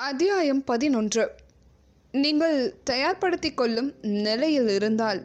அத்தியாயம் 0.00 0.64
பதினொன்று. 0.64 1.30
நீங்கள் 2.12 2.74
தயார்படுத்திக் 2.90 3.56
கொள்ளும் 3.56 3.94
நிலையில் 4.02 4.68
இருந்தால். 4.68 5.22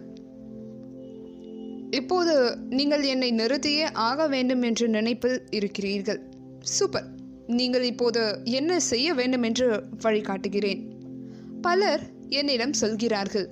இப்போது 1.90 2.58
நீங்கள் 2.70 3.04
என்னை 3.04 3.32
நிறுத்தியே 3.32 3.90
ஆக 3.94 4.28
வேண்டும் 4.28 4.62
என்ற 4.62 4.88
நினைப்பில் 4.88 5.42
இருக்கிறீர்கள். 5.50 6.22
சூப்பர். 6.60 7.04
நீங்கள் 7.48 7.84
இப்போது 7.84 8.42
என்ன 8.44 8.80
செய்ய 8.80 9.14
வேண்டும் 9.14 9.44
என்று 9.44 9.84
வழிகாட்டுகிறேன். 10.02 10.86
பலர் 11.62 12.02
என்னிடம் 12.30 12.74
சொல்கிறார்கள். 12.74 13.50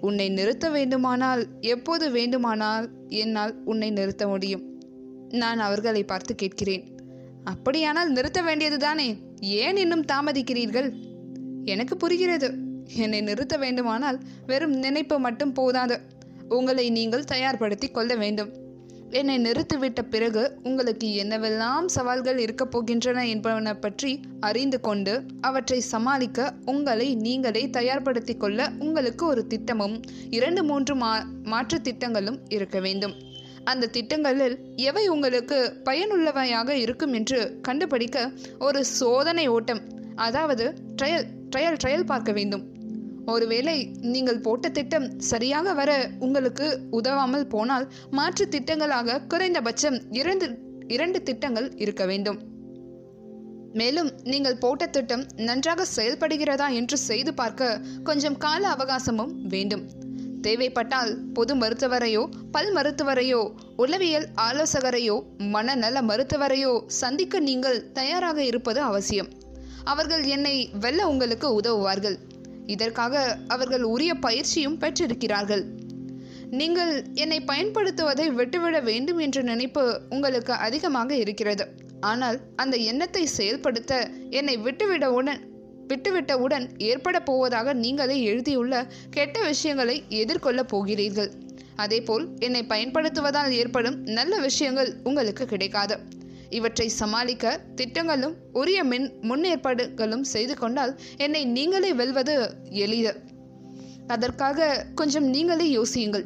உன்னை 0.00 0.28
நிறுத்த 0.28 0.70
வேண்டுமானால் 0.70 1.46
எப்போது 1.60 2.10
வேண்டுமானால் 2.10 2.90
என்னால் 3.08 3.64
உன்னை 3.64 3.90
நிறுத்த 3.90 4.28
முடியும். 4.28 4.80
நான் 5.28 5.58
அவர்களை 5.58 6.04
பார்த்து 6.04 6.34
கேட்கிறேன். 6.34 6.88
அப்படியானால் 7.44 8.10
நிறுத்த 8.10 8.42
வேண்டியதுதானே? 8.42 9.30
ஏன் 9.42 9.76
இன்னும் 9.76 10.04
தாமதிக்கிறீர்கள்? 10.04 10.92
எனக்கு 11.64 11.96
புரிகிறது. 11.96 12.54
என்னை 12.96 13.20
நிறுத்த 13.20 13.56
வேண்டுமானால் 13.56 14.20
வெறும் 14.46 14.72
நினைப்பு 14.72 15.18
மட்டும் 15.18 15.52
போதாது. 15.52 16.00
உங்களை 16.48 16.90
நீங்கள் 16.90 17.24
தயார்படுத்தி 17.24 17.90
கொள்ள 17.90 18.14
வேண்டும். 18.14 18.60
என்னை 19.10 19.38
நிறுத்திவிட்ட 19.38 20.02
பிறகு 20.02 20.58
உங்களுக்கு 20.62 21.24
என்னவெல்லாம் 21.24 21.86
சவால்கள் 21.86 22.38
இருக்கப் 22.38 22.78
போகின்றன 22.78 23.28
என்பன 23.28 23.74
பற்றி 23.74 24.20
அறிந்து 24.40 24.80
கொண்டு 24.80 25.22
அவற்றை 25.40 25.80
சமாளிக்க 25.80 26.54
உங்களை 26.64 27.14
நீங்களே 27.14 27.66
தயார்படுத்தி 27.66 28.36
கொள்ள 28.36 28.70
உங்களுக்கு 28.78 29.26
ஒரு 29.26 29.46
திட்டமும் 29.46 30.00
இரண்டு 30.30 30.64
மூன்று 30.64 30.96
மா 30.96 31.26
மாற்று 31.42 31.80
திட்டங்களும் 31.80 32.40
இருக்க 32.48 32.80
வேண்டும். 32.80 33.14
அந்த 33.64 33.86
திட்டங்களில் 33.86 34.56
எவை 34.76 35.08
உங்களுக்கு 35.08 35.58
பயனுள்ளவையாக 35.84 36.70
இருக்கும் 36.84 37.12
என்று 37.12 37.60
கண்டுபிடிக்க 37.62 38.30
ஒரு 38.58 38.84
சோதனை 38.84 39.48
ஓட்டம் 39.48 39.82
அதாவது 40.16 40.64
ட்ரையல் 40.96 41.26
ட்ரையல் 41.50 41.80
ட்ரையல் 41.82 42.10
பார்க்க 42.12 42.32
வேண்டும். 42.32 42.64
ஒருவேளை 43.26 43.76
நீங்கள் 44.00 44.40
போட்ட 44.40 44.68
திட்டம் 44.68 45.06
சரியாக 45.30 45.72
வர 45.72 45.90
உங்களுக்கு 46.18 46.66
உதவாமல் 46.90 47.46
போனால் 47.46 47.86
மாற்று 48.10 48.46
திட்டங்களாக 48.48 49.20
குறைந்தபட்சம் 49.26 49.98
இரண்டு 50.10 50.46
இரண்டு 50.86 51.22
திட்டங்கள் 51.22 51.68
இருக்க 51.74 52.04
வேண்டும். 52.06 52.38
மேலும் 53.72 54.10
நீங்கள் 54.22 54.58
போட்ட 54.58 54.86
திட்டம் 54.86 55.24
நன்றாக 55.36 55.86
செயல்படுகிறதா 55.96 56.66
என்று 56.72 56.96
செய்து 57.08 57.34
பார்க்க 57.34 57.80
கொஞ்சம் 58.04 58.36
கால 58.36 58.62
அவகாசமும் 58.74 59.34
வேண்டும். 59.48 59.84
தேவைப்பட்டால் 60.42 61.12
பொது 61.34 61.52
மருத்துவரையோ 61.54 62.22
பல் 62.50 62.70
மருத்துவரையோ 62.74 63.40
உளவியல் 63.76 64.26
ஆலோசகரையோ 64.46 65.16
மனநல 65.54 66.02
மருத்துவரையோ 66.02 66.72
சந்திக்க 67.00 67.40
நீங்கள் 67.40 67.78
தயாராக 67.92 68.38
இருப்பது 68.44 68.80
அவசியம். 68.80 69.30
அவர்கள் 69.84 70.24
என்னை 70.34 70.56
வெல்ல 70.80 71.08
உங்களுக்கு 71.08 71.48
உதவுவார்கள். 71.54 72.18
இதற்காக 72.66 73.22
அவர்கள் 73.48 73.84
உரிய 73.92 74.12
பயிற்சியும் 74.14 74.78
பெற்றிருக்கிறார்கள். 74.78 75.64
நீங்கள் 76.60 76.92
என்னை 77.14 77.38
பயன்படுத்துவதை 77.46 78.26
விட்டுவிட 78.34 78.78
வேண்டும் 78.80 79.18
என்ற 79.18 79.40
நினைப்பு 79.42 79.84
உங்களுக்கு 80.08 80.52
அதிகமாக 80.66 81.10
இருக்கிறது. 81.16 81.64
ஆனால் 82.00 82.38
அந்த 82.56 82.76
எண்ணத்தை 82.90 83.24
செயல்படுத்த 83.38 83.92
என்னை 84.30 84.54
விட்டுவிடவுடன் 84.58 85.40
விட்டுவிட்டவுடன் 85.92 86.68
ஏற்பட 86.78 87.20
போவதாக 87.20 87.72
நீங்களே 87.72 88.22
எழுதியுள்ள 88.22 88.86
கெட்ட 89.10 89.46
விஷயங்களை 89.46 90.04
எதிர்கொள்ளப் 90.08 90.68
போகிறீர்கள். 90.68 91.32
அதேபோல் 91.76 92.28
என்னை 92.38 92.64
பயன்படுத்துவதால் 92.68 93.48
ஏற்படும் 93.48 94.02
நல்ல 94.02 94.38
விஷயங்கள் 94.38 94.96
உங்களுக்கு 95.02 95.46
கிடைக்காது. 95.46 95.98
இவற்றை 96.50 96.88
சமாளிக்க 96.88 97.60
திட்டங்களும் 97.74 98.34
உரிய 98.52 98.84
மின் 98.84 99.12
முன்னேற்பாடுகளும் 99.22 100.20
செய்து 100.20 100.58
கொண்டால் 100.58 100.98
என்னை 101.16 101.44
நீங்களே 101.44 101.92
வெல்வது 101.92 102.54
எளிது. 102.70 103.20
அதற்காக 104.06 104.86
கொஞ்சம் 104.94 105.24
நீங்களே 105.24 105.76
யோசியுங்கள். 105.76 106.24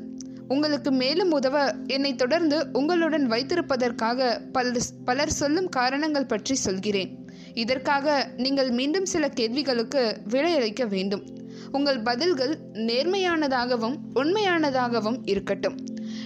உங்களுக்கு 0.48 0.92
மேலும் 0.92 1.30
உதவ 1.30 1.72
என்னை 1.86 2.14
தொடர்ந்து 2.14 2.66
உங்களுடன் 2.72 3.30
வைத்திருப்பதற்காக 3.30 4.40
பலர் 4.52 4.82
பலர் 5.04 5.30
சொல்லும் 5.30 5.68
காரணங்கள் 5.68 6.26
பற்றி 6.26 6.54
சொல்கிறேன். 6.54 7.25
இதற்காக 7.56 8.30
நீங்கள் 8.36 8.70
மீண்டும் 8.70 9.06
சில 9.06 9.28
கேள்விகளுக்கு 9.28 10.20
விடையளிக்க 10.28 10.88
வேண்டும். 10.88 11.24
உங்கள் 11.72 12.00
பதில்கள் 12.00 12.58
நேர்மையானதாகவும் 12.72 13.96
உண்மையானதாகவும் 14.14 15.18
இருக்கட்டும். 15.24 15.76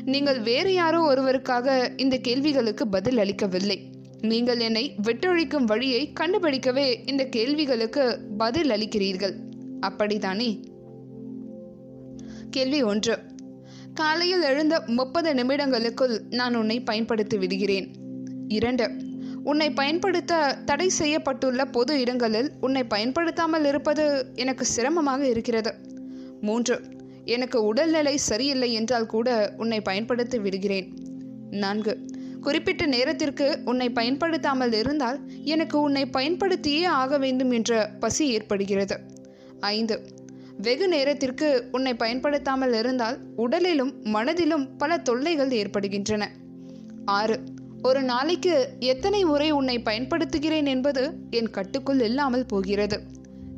நீங்கள் 0.05 0.41
வேறு 0.41 0.73
யாரோ 0.75 1.15
ஒருவருக்காக 1.15 1.91
இந்த 1.97 2.19
கேள்விகளுக்கு 2.19 2.89
பதில் 2.89 3.19
அளிக்கவில்லை 3.19 3.79
நீங்கள் 4.21 4.61
என்னை 4.61 4.95
விட்டொழிக்கும் 5.03 5.65
வழியை 5.65 6.13
கண்டுபிடிக்கவே 6.21 7.09
இந்த 7.09 7.25
கேள்விகளுக்கு 7.25 8.21
பதில் 8.39 8.69
அளிக்கிறீர்கள் 8.69 9.35
அப்படித்தானே? 9.81 10.61
கேள்வி 12.51 12.83
ஒன்று. 12.83 13.19
காலையில் 13.95 14.43
எழுந்த 14.43 14.83
முப்பது 14.87 15.35
நிமிடங்களுக்குள் 15.35 16.21
நான் 16.31 16.55
உன்னை 16.55 16.81
பயன்படுத்தி 16.81 17.39
விடுகிறேன். 17.39 17.95
இரண்டு. 18.49 19.09
உன்னை 19.45 19.71
பயன்படுத்த 19.71 20.57
தடை 20.65 20.91
செய்யப்பட்டுள்ள 20.99 21.65
பொது 21.65 22.01
இடங்களில் 22.01 22.51
உன்னை 22.61 22.85
பயன்படுத்தாமல் 22.85 23.65
இருப்பது 23.65 24.33
எனக்கு 24.35 24.65
சிரமமாக 24.65 25.27
இருக்கிறது. 25.27 25.75
மூன்று 26.41 26.81
எனக்கு 27.25 27.65
உடல்நிலை 27.65 28.17
சரியில்லை 28.17 28.73
என்றால் 28.73 29.07
கூட 29.07 29.55
உன்னை 29.57 29.81
பயன்படுத்தி 29.81 30.39
விடுகிறேன். 30.39 30.89
நான்கு 31.51 32.09
குறிப்பிட்ட 32.41 32.87
நேரத்திற்கு 32.87 33.59
உன்னை 33.65 33.91
பயன்படுத்தாமல் 33.91 34.73
இருந்தால் 34.73 35.19
எனக்கு 35.45 35.81
உன்னை 35.81 36.07
பயன்படுத்தியே 36.07 36.85
ஆக 36.85 37.19
வேண்டும் 37.19 37.51
என்ற 37.51 37.91
பசி 38.01 38.27
ஏற்படுகிறது. 38.29 38.97
ஐந்து 39.61 39.97
வெகு 40.57 40.89
நேரத்திற்கு 40.89 41.69
உன்னை 41.73 41.95
பயன்படுத்தாமல் 41.95 42.73
இருந்தால் 42.73 43.19
உடலிலும் 43.37 43.93
மனதிலும் 44.03 44.77
பல 44.77 44.99
தொல்லைகள் 44.99 45.51
ஏற்படுகின்றன. 45.51 46.31
ஆறு 47.05 47.39
ஒரு 47.83 48.03
நாளைக்கு 48.03 48.77
எத்தனை 48.79 49.25
முறை 49.25 49.51
உன்னை 49.51 49.79
பயன்படுத்துகிறேன் 49.79 50.67
என்பது 50.67 51.03
என் 51.31 51.51
கட்டுக்குள் 51.51 52.01
இல்லாமல் 52.01 52.47
போகிறது. 52.47 53.01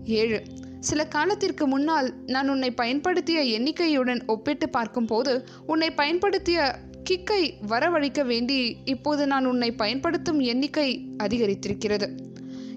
ஏழு 0.04 0.42
சில 0.80 1.06
காலத்திற்கு 1.06 1.66
முன்னால் 1.66 2.14
நான் 2.26 2.48
உன்னை 2.48 2.70
பயன்படுத்திய 2.70 3.40
எண்ணிக்கையுடன் 3.58 4.26
ஒப்பிட்டு 4.26 4.68
பார்க்கும்போது 4.68 5.46
உன்னை 5.66 5.90
பயன்படுத்திய 5.90 6.78
கிக்கை 7.02 7.54
வரவழைக்க 7.68 8.24
வேண்டி 8.24 8.76
இப்போது 8.84 9.26
நான் 9.26 9.46
உன்னை 9.46 9.72
பயன்படுத்தும் 9.72 10.40
எண்ணிக்கை 10.40 10.88
அதிகரித்திருக்கிறது. 11.18 12.08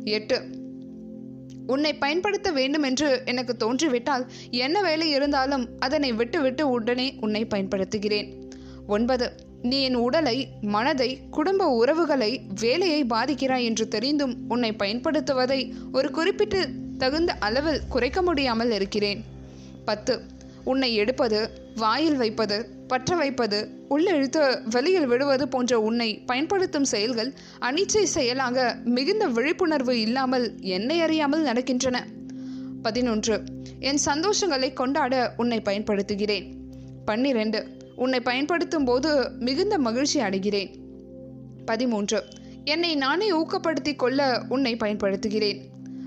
எட்டு 0.03 0.37
உன்னை 1.67 1.93
பயன்படுத்த 1.93 2.51
வேண்டும் 2.51 2.83
என்று 2.83 3.21
எனக்கு 3.25 3.53
தோன்றிவிட்டால் 3.57 4.25
என்ன 4.49 4.81
வேலை 4.81 5.09
இருந்தாலும் 5.09 5.67
அதனை 5.79 6.13
விட்டுவிட்டு 6.13 6.69
உடனே 6.69 7.13
உன்னை 7.21 7.45
பயன்படுத்துகிறேன். 7.45 8.29
ஒன்பது 8.87 9.44
நீ 9.69 9.77
என் 9.81 9.99
உடலை 10.05 10.37
மனதை 10.73 11.09
குடும்ப 11.35 11.67
உறவுகளை 11.81 12.31
வேலையை 12.61 13.01
பாதிக்கிறாய் 13.13 13.67
என்று 13.69 13.85
தெரிந்தும் 13.87 14.33
உன்னை 14.47 14.71
பயன்படுத்துவதை 14.83 15.59
ஒரு 15.91 16.09
குறிப்பிட்டு 16.11 16.61
தகுந்த 16.97 17.31
அளவில் 17.47 17.85
குறைக்க 17.89 18.19
முடியாமல் 18.21 18.71
இருக்கிறேன். 18.71 19.21
பத்து 19.85 20.13
உன்னை 20.71 20.89
எடுப்பது 20.95 21.39
வாயில் 21.75 22.17
வைப்பது 22.17 22.57
பற்ற 22.87 23.15
வைப்பது 23.15 23.59
உள்ளெழுத்து 23.89 24.41
வெளியில் 24.69 25.07
விடுவது 25.07 25.45
போன்ற 25.47 25.79
உன்னை 25.79 26.09
பயன்படுத்தும் 26.29 26.87
செயல்கள் 26.93 27.31
அனிச்சை 27.67 28.03
செயலாக 28.15 28.65
மிகுந்த 28.95 29.25
விழிப்புணர்வு 29.37 29.95
இல்லாமல் 30.01 30.47
என்னை 30.75 30.97
அறியாமல் 31.01 31.47
நடக்கின்றன. 31.49 31.99
பதினொன்று 32.81 33.37
என் 33.89 34.01
சந்தோஷங்களை 34.05 34.69
கொண்டாட 34.73 35.33
உன்னை 35.37 35.59
பயன்படுத்துகிறேன். 35.65 36.47
பன்னிரண்டு 37.05 37.59
உன்னை 37.95 38.19
பயன்படுத்தும் 38.19 38.85
போது 38.85 39.31
மிகுந்த 39.39 39.77
மகிழ்ச்சி 39.77 40.19
அடைகிறேன். 40.19 40.69
பதிமூன்று. 41.65 42.23
என்னை 42.65 42.95
நானே 42.95 43.31
ஊக்கப்படுத்தி 43.31 43.95
கொள்ள 43.95 44.43
உன்னை 44.49 44.75
பயன்படுத்துகிறேன். 44.75 45.59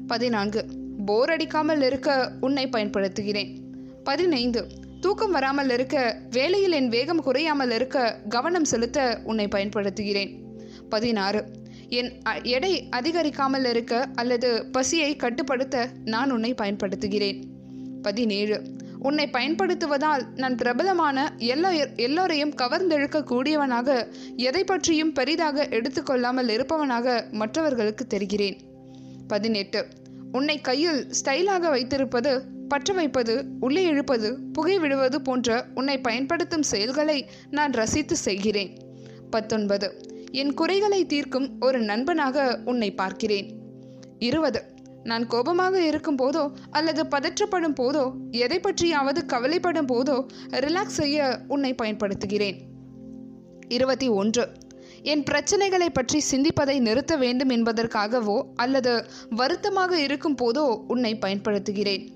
பதினான்கு. 0.06 0.65
போர் 1.06 1.30
அடிக்காமல் 1.30 1.83
இருக்க 1.83 2.33
உன்னை 2.41 2.66
பயன்படுத்துகிறேன். 2.66 3.57
பதினைந்து. 4.04 4.66
தூக்கம் 5.01 5.30
வராமல் 5.30 5.71
இருக்க 5.71 6.18
வேலையில் 6.30 6.72
என் 6.72 6.89
வேகம் 6.89 7.22
குறையாமல் 7.22 7.71
இருக்க 7.71 8.21
கவனம் 8.28 8.65
செலுத்த 8.65 9.21
உன்னை 9.24 9.47
பயன்படுத்துகிறேன். 9.47 10.36
பதினாறு. 10.89 11.45
என் 11.89 12.13
எடை 12.42 12.89
அதிகரிக்காமல் 12.97 13.68
இருக்க 13.68 14.09
அல்லது 14.15 14.66
பசியை 14.66 15.16
கட்டுப்படுத்த 15.16 15.89
நான் 16.04 16.30
உன்னை 16.30 16.54
பயன்படுத்துகிறேன். 16.54 17.42
பதினேழு. 18.03 18.63
உன்னை 19.00 19.28
பயன்படுத்துவதால் 19.33 20.22
நான் 20.36 20.54
பிரபலமான 20.54 21.33
எல்லா 21.39 21.71
எல்லோரையும் 21.97 22.54
கவர்ந்தெழுக்க 22.54 23.22
கூடியவனாக 23.22 24.12
எதை 24.36 24.65
பற்றியும் 24.65 25.12
பெரிதாக 25.12 25.65
எடுத்துக்கொள்ளாமல் 25.65 26.48
இருப்பவனாக 26.48 27.24
மற்றவர்களுக்கு 27.30 28.06
தெரிகிறேன். 28.10 28.59
பதினெட்டு. 29.28 29.86
உன்னை 30.33 30.60
கையில் 30.60 31.10
ஸ்டைலாக 31.24 31.60
வைத்திருப்பது 31.60 32.42
பற்ற 32.68 32.95
வைப்பது 32.95 33.45
உள்ளே 33.60 33.83
இழுப்பது 33.83 34.39
புகை 34.53 34.78
விடுவது 34.78 35.22
போன்ற 35.22 35.66
உன்னை 35.74 36.01
பயன்படுத்தும் 36.01 36.62
செயல்களை 36.62 37.30
நான் 37.51 37.72
ரசித்து 37.72 38.16
செய்கிறேன் 38.16 38.78
பத்தொன்பது. 39.30 40.01
என் 40.30 40.54
குறைகளை 40.54 41.06
தீர்க்கும் 41.06 41.56
ஒரு 41.60 41.80
நண்பனாக 41.80 42.60
உன்னை 42.65 42.91
பார்க்கிறேன். 42.91 43.59
இருபது. 44.18 44.77
நான் 45.04 45.27
கோபமாக 45.27 45.86
இருக்கும் 45.86 46.18
போதோ 46.18 46.50
அல்லது 46.71 47.03
பதற்றப்படும் 47.03 47.74
போதோ 47.74 48.12
எதை 48.30 48.60
பற்றியாவது 48.60 49.27
கவலைப்படும் 49.27 49.86
போதோ 49.86 50.27
ரிலாக்ஸ் 50.47 50.98
செய்ய 51.00 51.41
உன்னை 51.48 51.74
பயன்படுத்துகிறேன். 51.74 52.56
இருபத்தி 53.68 54.09
ஒன்று. 54.09 54.48
என் 55.03 55.22
பிரச்சனைகளை 55.22 55.89
பற்றி 55.92 56.22
சிந்திப்பதை 56.30 56.78
நிறுத்த 56.78 57.16
வேண்டும் 57.16 57.48
என்பதற்காகவோ 57.48 58.42
அல்லது 58.54 59.04
வருத்தமாக 59.30 60.00
இருக்கும் 60.00 60.36
போதோ 60.42 60.84
உன்னை 60.86 61.15
பயன்படுத்துகிறேன். 61.15 62.09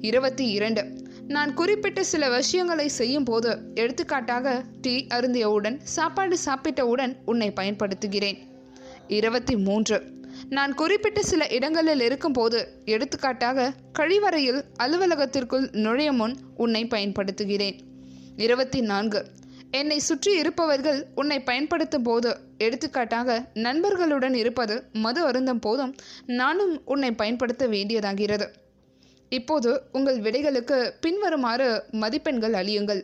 இருபத்தி 0.00 0.48
இரண்டு. 0.50 1.08
நான் 1.28 1.54
குறிப்பிட்ட 1.54 2.02
சில 2.02 2.30
விஷயங்களை 2.30 2.88
செய்யும் 2.88 3.24
போது 3.24 3.58
எடுத்துக்காட்டாக 3.74 4.64
டீ 4.80 5.06
அருந்தியவுடன் 5.08 5.78
சாப்பாடு 5.82 6.36
சாப்பிட்டவுடன் 6.44 7.16
உன்னை 7.24 7.50
பயன்படுத்துகிறேன். 7.50 8.38
இருபத்தி 9.06 9.56
மூன்று. 9.56 10.18
நான் 10.50 10.74
குறிப்பிட்ட 10.74 11.22
சில 11.22 11.46
இடங்களில் 11.46 12.00
இருக்கும்போது 12.00 12.82
எடுத்துக்காட்டாக 12.84 13.72
கழிவறையில் 13.98 14.64
அலுவலகத்திற்குள் 14.82 15.66
நுழைய 15.72 16.12
முன் 16.12 16.36
உன்னை 16.56 16.84
பயன்படுத்துகிறேன். 16.84 17.76
இருபத்தி 18.36 18.80
நான்கு 18.80 19.24
என்னை 19.70 19.98
சுற்றி 19.98 20.38
இருப்பவர்கள் 20.38 21.06
உன்னை 21.14 21.42
பயன்படுத்தும் 21.42 22.02
போது 22.02 22.36
எடுத்துக்காட்டாக 22.58 23.50
நண்பர்களுடன் 23.54 24.34
இருப்பது 24.34 24.84
மது 24.92 25.24
அருந்தும் 25.24 25.58
போதும் 25.58 25.94
நானும் 26.26 26.82
உன்னை 26.84 27.12
பயன்படுத்த 27.12 27.68
வேண்டியதாகிறது. 27.68 28.48
இப்போது 29.28 29.82
உங்கள் 29.92 30.18
விடைகளுக்கு 30.20 30.92
பின்வருமாறு 31.00 31.84
மதிப்பெண்கள் 31.90 32.52
அழியுங்கள் 32.52 33.02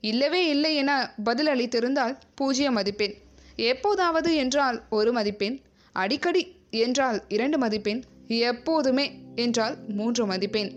இல்லவே 0.00 0.48
இல்லை 0.48 0.74
என 0.74 1.14
பதில் 1.24 1.46
அளித்திருந்தால் 1.46 2.16
பூஜ்ஜிய 2.40 2.70
மதிப்பெண். 2.70 3.14
எப்போதாவது 3.56 4.34
என்றால் 4.34 4.82
ஒரு 4.90 5.12
மதிப்பெண். 5.12 5.58
அடிக்கடி 5.92 6.42
என்றால் 6.70 7.22
இரண்டு 7.28 7.58
மதிப்பெண் 7.58 8.02
எப்போதுமே 8.26 9.10
என்றால் 9.34 9.76
மூன்று 9.88 10.26
மதிப்பெண். 10.26 10.70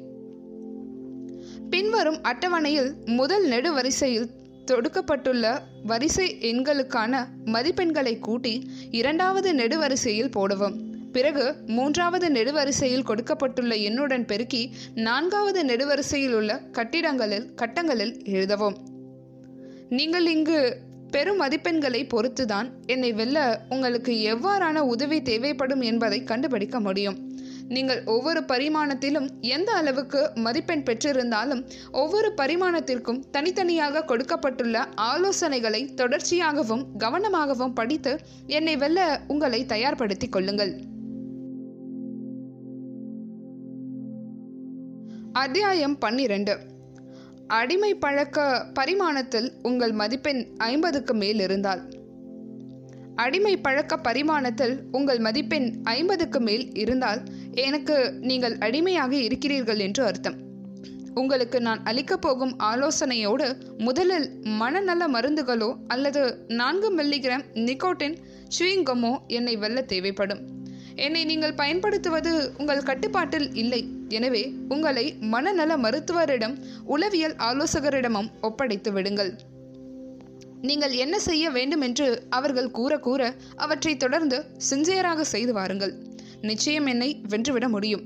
பின்வரும் 1.69 2.21
அட்டவணையில் 2.21 2.95
முதல் 3.05 3.49
நெடுவரிசையில் 3.49 4.29
தொடுக்கப்பட்டுள்ள 4.71 5.59
வரிசை 5.83 6.37
எண்களுக்கான 6.39 7.25
மதிப்பெண்களை 7.45 8.19
கூட்டி 8.19 8.69
இரண்டாவது 8.91 9.53
நெடுவரிசையில் 9.53 10.31
போடவும். 10.31 10.91
பிறகு 11.11 11.55
மூன்றாவது 11.67 12.29
நெடுவரிசையில் 12.29 13.03
கொடுக்கப்பட்டுள்ள 13.03 13.75
எண்ணுடன் 13.75 14.25
பெருக்கி 14.25 14.73
நான்காவது 14.95 15.63
நெடுவரிசையில் 15.63 16.33
உள்ள 16.33 16.61
கட்டிடங்களில் 16.71 17.53
கட்டங்களில் 17.55 18.25
எழுதவும். 18.25 18.77
நீங்கள் 19.89 20.25
இங்கு 20.25 20.77
பெரும் 21.15 21.39
மதிப்பெண்களை 21.41 22.01
பொறுத்துதான் 22.13 22.67
என்னை 22.85 23.11
வெல்ல 23.13 23.37
உங்களுக்கு 23.69 24.13
எவ்வாறான 24.31 24.79
உதவி 24.93 25.19
தேவைப்படும் 25.21 25.83
என்பதை 25.91 26.19
கண்டுபிடிக்க 26.23 26.79
முடியும். 26.79 27.17
நீங்கள் 27.67 28.01
ஒவ்வொரு 28.05 28.41
பரிமாணத்திலும் 28.47 29.27
எந்த 29.41 29.69
அளவுக்கு 29.71 30.31
மதிப்பெண் 30.35 30.83
பெற்றிருந்தாலும் 30.83 31.61
ஒவ்வொரு 31.91 32.29
பரிமாணத்திற்கும் 32.37 33.21
தனித்தனியாக 33.31 34.03
கொடுக்கப்பட்டுள்ள 34.03 34.85
ஆலோசனைகளை 35.11 35.81
தொடர்ச்சியாகவும் 36.01 36.83
கவனமாகவும் 36.99 37.73
படித்து 37.73 38.13
என்னை 38.47 38.75
வெல்ல 38.75 39.21
உங்களை 39.27 39.61
தயார்படுத்திக் 39.65 40.35
கொள்ளுங்கள். 40.35 40.73
அத்தியாயம் 45.31 45.97
பன்னிரண்டு. 45.97 46.71
அடிமை 47.47 47.95
பழக்க 47.95 48.65
பரிமாணத்தில் 48.79 49.51
உங்கள் 49.61 49.91
மதிப்பெண் 49.91 50.47
ஐம்பதுக்கு 50.57 51.13
மேல் 51.13 51.39
இருந்தால். 51.39 51.81
அடிமை 53.15 53.57
பழக்க 53.57 53.95
பரிமாணத்தில் 53.95 54.79
உங்கள் 54.91 55.19
மதிப்பெண் 55.19 55.73
ஐம்பதுக்கு 55.83 56.39
மேல் 56.39 56.75
இருந்தால் 56.75 57.23
எனக்கு 57.51 58.13
நீங்கள் 58.19 58.57
அடிமையாக 58.57 59.15
இருக்கிறீர்கள் 59.15 59.77
என்று 59.77 60.03
அர்த்தம். 60.03 60.35
உங்களுக்கு 61.13 61.61
நான் 61.61 61.83
அளிக்கப் 61.83 62.21
போகும் 62.21 62.55
ஆலோசனையோடு 62.59 63.77
முதலில் 63.77 64.39
மனநல 64.43 65.07
மருந்துகளோ 65.07 65.75
அல்லது 65.87 66.45
நான்கு 66.47 66.95
மில்லிகிராம் 66.95 67.45
நிக்கோட்டின் 67.53 68.17
சுவிங்கமோ 68.59 69.17
என்னை 69.27 69.55
வெல்ல 69.55 69.81
தேவைப்படும். 69.81 70.61
என்னை 70.95 71.25
நீங்கள் 71.25 71.53
பயன்படுத்துவது 71.53 72.51
உங்கள் 72.57 72.83
கட்டுப்பாட்டில் 72.83 73.55
இல்லை. 73.55 73.87
எனவே 74.09 74.53
உங்களை 74.69 75.15
மனநல 75.19 75.77
மருத்துவரிடம் 75.77 76.57
உளவியல் 76.83 77.35
ஆலோசகரிடமும் 77.35 78.29
ஒப்படைத்து 78.41 78.91
விடுங்கள். 78.91 79.39
நீங்கள் 80.61 80.91
என்ன 80.91 81.19
செய்ய 81.19 81.49
வேண்டும் 81.49 81.81
என்று 81.81 82.27
அவர்கள் 82.29 82.71
கூற 82.71 82.99
கூற 82.99 83.33
அவற்றை 83.55 83.97
தொடர்ந்து 83.97 84.45
சின்சியராக 84.69 85.21
செய்து 85.21 85.53
வாருங்கள். 85.53 85.93
நிச்சயம் 86.41 86.85
என்னை 86.85 87.21
வென்றுவிட 87.29 87.69
முடியும். 87.69 88.03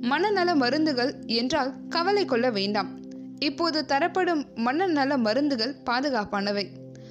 மனநல 0.00 0.54
மருந்துகள் 0.54 1.24
என்றால் 1.26 1.72
கவலை 1.88 2.24
கொள்ள 2.24 2.50
வேண்டாம். 2.50 3.00
இப்போது 3.38 3.86
தரப்படும் 3.86 4.46
மனநல 4.54 5.16
மருந்துகள் 5.16 5.76
பாதுகாப்பானவை. 5.84 6.66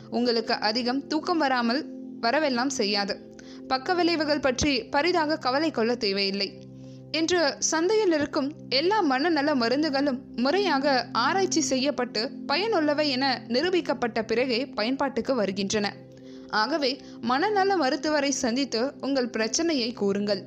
உங்களுக்கு 0.10 0.54
அதிகம் 0.54 1.08
தூக்கம் 1.08 1.38
வராமல் 1.38 1.86
வரவெல்லாம் 2.22 2.68
செய்யாது. 2.68 3.35
பக்க 3.68 3.94
விளைவுகள் 3.94 4.40
பற்றி 4.40 4.84
பரிதாக 4.84 5.38
கவலை 5.38 5.72
கொள்ள 5.72 5.96
தேவையில்லை. 5.96 6.62
இன்று 7.12 7.56
சந்தையில் 7.60 8.12
இருக்கும் 8.12 8.54
எல்லா 8.70 9.00
மனநல 9.02 9.56
மருந்துகளும் 9.56 10.20
முறையாக 10.36 11.08
ஆராய்ச்சி 11.12 11.62
செய்யப்பட்டு 11.62 12.32
பயனுள்ளவை 12.48 13.08
என 13.08 13.42
நிரூபிக்கப்பட்ட 13.48 14.22
பிறகே 14.22 14.66
பயன்பாட்டுக்கு 14.66 15.36
வருகின்றன. 15.36 15.94
ஆகவே 16.50 17.00
மனநல 17.22 17.78
மருத்துவரை 17.78 18.32
சந்தித்து 18.32 18.94
உங்கள் 19.02 19.30
பிரச்சனையை 19.30 19.94
கூறுங்கள். 19.94 20.44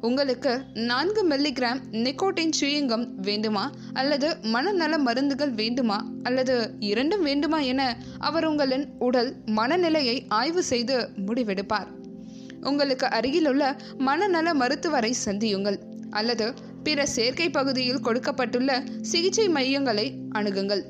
உங்களுக்கு 0.00 0.62
நான்கு 0.74 1.28
மில்லிகிராம் 1.28 1.80
நிக்கோட்டின் 1.92 2.52
சுயங்கம் 2.60 3.14
வேண்டுமா? 3.14 3.70
அல்லது 3.92 4.36
மனநல 4.42 4.98
மருந்துகள் 4.98 5.50
வேண்டுமா? 5.50 6.08
அல்லது 6.22 6.74
இரண்டும் 6.80 7.22
வேண்டுமா? 7.22 7.58
என 7.58 7.96
அவர் 8.18 8.44
உங்களின் 8.44 8.88
உடல் 8.98 9.34
மனநிலையை 9.44 10.24
ஆய்வு 10.28 10.62
செய்து 10.62 11.08
முடிவெடுப்பார். 11.26 11.98
உங்களுக்கு 12.62 13.06
அருகிலுள்ள 13.06 13.76
மனநல 13.98 14.54
மருத்துவரை 14.54 15.14
சந்தியுங்கள். 15.24 15.78
அல்லது 16.10 16.54
பிற 16.82 17.06
சேர்க்கை 17.06 17.50
பகுதியில் 17.50 18.00
கொடுக்கப்பட்டுள்ள 18.00 18.84
சிகிச்சை 19.02 19.48
மையங்களை 19.48 20.12
அணுகுங்கள். 20.34 20.82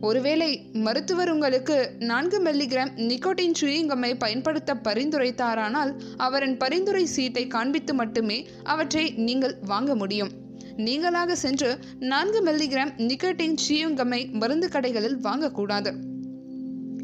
ஒருவேளை 0.00 0.66
மருத்துவர் 0.72 1.30
உங்களுக்கு 1.30 1.90
நான்கு 1.98 2.42
மில்லிகிராம் 2.42 2.90
நிக்கோட்டின் 2.96 3.54
சுயிங்கம்மை 3.60 4.18
பயன்படுத்த 4.18 4.74
பரிந்துரைத்தாரானால் 4.74 6.00
அவரின் 6.16 6.56
பரிந்துரை 6.56 7.04
சீட்டை 7.04 7.46
காண்பித்து 7.46 7.94
மட்டுமே 7.94 8.46
அவற்றை 8.62 9.10
நீங்கள் 9.10 9.56
வாங்க 9.66 9.94
முடியும். 9.94 10.30
நீங்களாக 10.76 11.32
சென்று 11.32 11.78
நான்கு 11.98 12.44
மில்லிகிராம் 12.44 12.92
நிக்கோட்டின் 12.96 13.54
சீயுங்கம்மை 13.68 14.32
மருந்து 14.32 14.68
கடைகளில் 14.68 15.20
வாங்கக்கூடாது. 15.22 15.94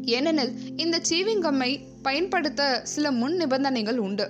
ஏனெனில் 0.01 0.53
இந்த 0.75 1.01
சீவிங்கம்மை 1.09 1.79
பயன்படுத்த 2.01 2.81
சில 2.83 3.11
முன் 3.11 3.35
நிபந்தனைகள் 3.35 3.97
உண்டு. 3.97 4.25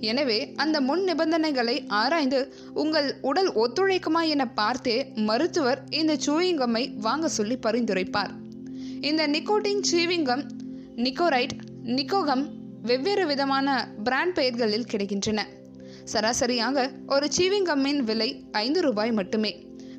எனவே 0.00 0.52
அந்த 0.56 0.80
முன் 0.80 1.02
நிபந்தனைகளை 1.02 1.84
ஆராய்ந்து 1.88 2.54
உங்கள் 2.74 3.08
உடல் 3.20 3.50
ஒத்துழைக்குமா 3.54 4.22
என 4.28 4.48
பார்த்தே 4.48 4.96
மருத்துவர் 5.28 5.82
இந்த 5.90 6.16
சூயிங்கம்மை 6.26 6.84
வாங்க 6.96 7.28
சொல்லி 7.28 7.58
பரிந்துரைப்பார். 7.66 8.32
இந்த 9.00 9.28
நிக்கோட்டின் 9.28 9.82
சீவிங்கம் 9.92 10.44
நிக்கோரைட் 10.96 11.54
நிக்கோகம் 11.82 12.44
வெவ்வேறு 12.82 13.26
விதமான 13.26 13.88
பிராண்ட் 14.04 14.34
பெயர்களில் 14.34 14.90
கிடைக்கின்றன. 14.92 15.40
சராசரியாக 16.04 16.90
ஒரு 17.06 17.28
சீவிங்கம்மின் 17.36 17.98
விலை 17.98 18.44
ஐந்து 18.52 18.80
ரூபாய் 18.80 19.12
மட்டுமே. 19.12 19.52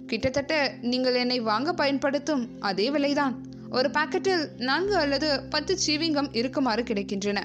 கிட்டத்தட்ட 0.07 0.53
நீங்கள் 0.81 1.13
என்னை 1.13 1.39
வாங்க 1.39 1.73
பயன்படுத்தும் 1.73 2.43
அதே 2.59 2.89
விலைதான். 2.89 3.35
ஒரு 3.73 3.89
பாக்கெட்டில் 3.89 4.43
நான்கு 4.57 4.95
அல்லது 4.95 5.43
பத்து 5.49 5.77
சீவிங்கம் 5.85 6.27
இருக்குமாறு 6.31 6.83
கிடைக்கின்றன. 6.83 7.39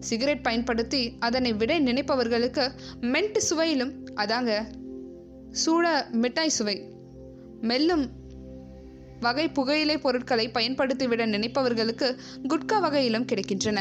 சிகரெட் 0.00 0.42
பயன்படுத்தி 0.42 1.16
அதனை 1.18 1.52
விட 1.52 1.78
நினைப்பவர்களுக்கு 1.78 2.64
மென்ட் 3.00 3.38
சுவையிலும் 3.50 3.92
அதாங்க 4.14 4.52
சூட 5.50 6.06
மிட்டாய் 6.12 6.56
சுவை. 6.58 6.76
மெல்லும் 7.60 8.04
வகை 9.20 9.48
புகையிலை 9.48 9.98
பொருட்களை 9.98 10.50
பயன்படுத்திவிட 10.54 11.26
நினைப்பவர்களுக்கு 11.26 12.08
குட்கா 12.48 12.80
வகையிலும் 12.80 13.26
கிடைக்கின்றன. 13.26 13.78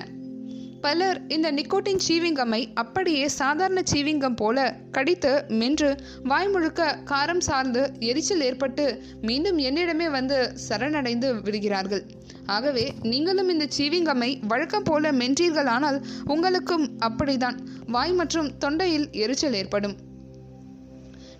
பலர் 0.81 1.27
இந்த 1.27 1.51
நிக்கோட்டின் 1.51 2.01
சீவிங்கம்மை 2.07 2.65
அப்படியே 2.73 3.27
சாதாரண 3.27 3.81
சீவிங்கம் 3.91 4.35
போல 4.35 4.77
கடித்து 4.91 5.43
மென்று 5.47 5.95
வாய் 6.23 6.47
முழுக்க 6.47 6.99
காரம் 7.05 7.37
சார்ந்து 7.37 7.93
எரிச்சல் 7.99 8.41
ஏற்பட்டு 8.41 9.03
மீண்டும் 9.21 9.57
என்னிடமே 9.57 10.11
வந்து 10.11 10.55
சரணடைந்து 10.69 11.41
விடுகிறார்கள். 11.41 12.03
ஆகவே 12.45 12.93
நீங்களும் 13.01 13.49
இந்த 13.49 13.67
சீவிங்கம்மை 13.77 14.45
வழக்கம் 14.47 14.83
போல 14.83 15.11
மென்றீர்களானால் 15.11 16.03
உங்களுக்கும் 16.25 16.99
அப்படிதான். 16.99 17.59
வாய் 17.87 18.13
மற்றும் 18.13 18.51
தொண்டையில் 18.57 19.11
எரிச்சல் 19.11 19.53
ஏற்படும். 19.53 19.97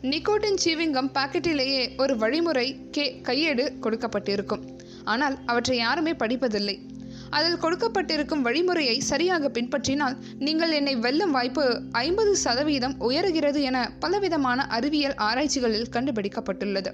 நிக்கோட்டின் 0.01 0.62
சீவிங்கம் 0.65 1.13
பாக்கெட்டிலேயே 1.13 1.98
ஒரு 1.98 2.17
வழிமுறை 2.17 2.79
கே 2.91 3.22
கையேடு 3.24 3.72
கொடுக்கப்பட்டிருக்கும். 3.81 4.65
ஆனால் 5.03 5.38
அவற்றை 5.46 5.77
யாருமே 5.77 6.12
படிப்பதில்லை. 6.12 6.88
அதில் 7.29 7.59
கொடுக்கப்பட்டிருக்கும் 7.59 8.43
வழிமுறையை 8.43 8.98
சரியாக 8.98 9.50
பின்பற்றினால் 9.50 10.15
நீங்கள் 10.39 10.71
என்னை 10.71 10.95
வெல்லும் 10.95 11.31
வாய்ப்பு 11.31 11.81
ஐம்பது 11.91 12.36
சதவீதம் 12.36 12.95
உயருகிறது 13.00 13.62
என 13.62 13.91
பலவிதமான 14.00 14.67
அறிவியல் 14.67 15.13
ஆராய்ச்சிகளில் 15.13 15.91
கண்டுபிடிக்கப்பட்டுள்ளது. 15.91 16.91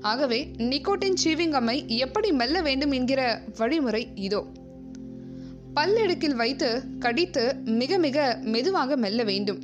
ஆகவே 0.00 0.50
நிக்கோட்டின் 0.58 1.16
சீவிங்கம்மை 1.24 1.86
எப்படி 1.86 2.32
மெல்ல 2.32 2.60
வேண்டும் 2.60 2.90
என்கிற 2.90 3.42
வழிமுறை 3.56 4.08
இதோ. 4.14 4.46
பல்லெடுக்கில் 5.74 6.34
வைத்து 6.34 6.82
கடித்து 6.98 7.54
மிக 7.64 7.98
மிக 7.98 8.38
மெதுவாக 8.42 8.96
மெல்ல 8.96 9.22
வேண்டும். 9.22 9.60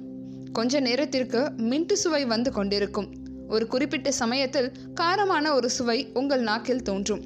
கொஞ்ச 0.52 0.80
நேரத்திற்கு 0.80 1.52
மின்ட்டு 1.56 1.92
சுவை 1.92 2.24
வந்து 2.24 2.52
கொண்டிருக்கும். 2.52 3.08
ஒரு 3.48 3.66
குறிப்பிட்ட 3.66 4.12
சமயத்தில் 4.12 4.72
காரமான 5.00 5.52
ஒரு 5.54 5.70
சுவை 5.70 6.10
உங்கள் 6.14 6.40
நாக்கில் 6.40 6.82
தோன்றும். 6.82 7.22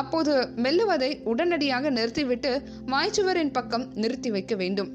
அப்போது 0.00 0.34
மெல்லுவதை 0.64 1.10
உடனடியாக 1.32 1.90
நிறுத்திவிட்டு 1.90 2.52
வாய்ச்சுவரின் 2.92 3.52
பக்கம் 3.52 3.86
நிறுத்தி 3.94 4.30
வைக்க 4.30 4.54
வேண்டும். 4.54 4.90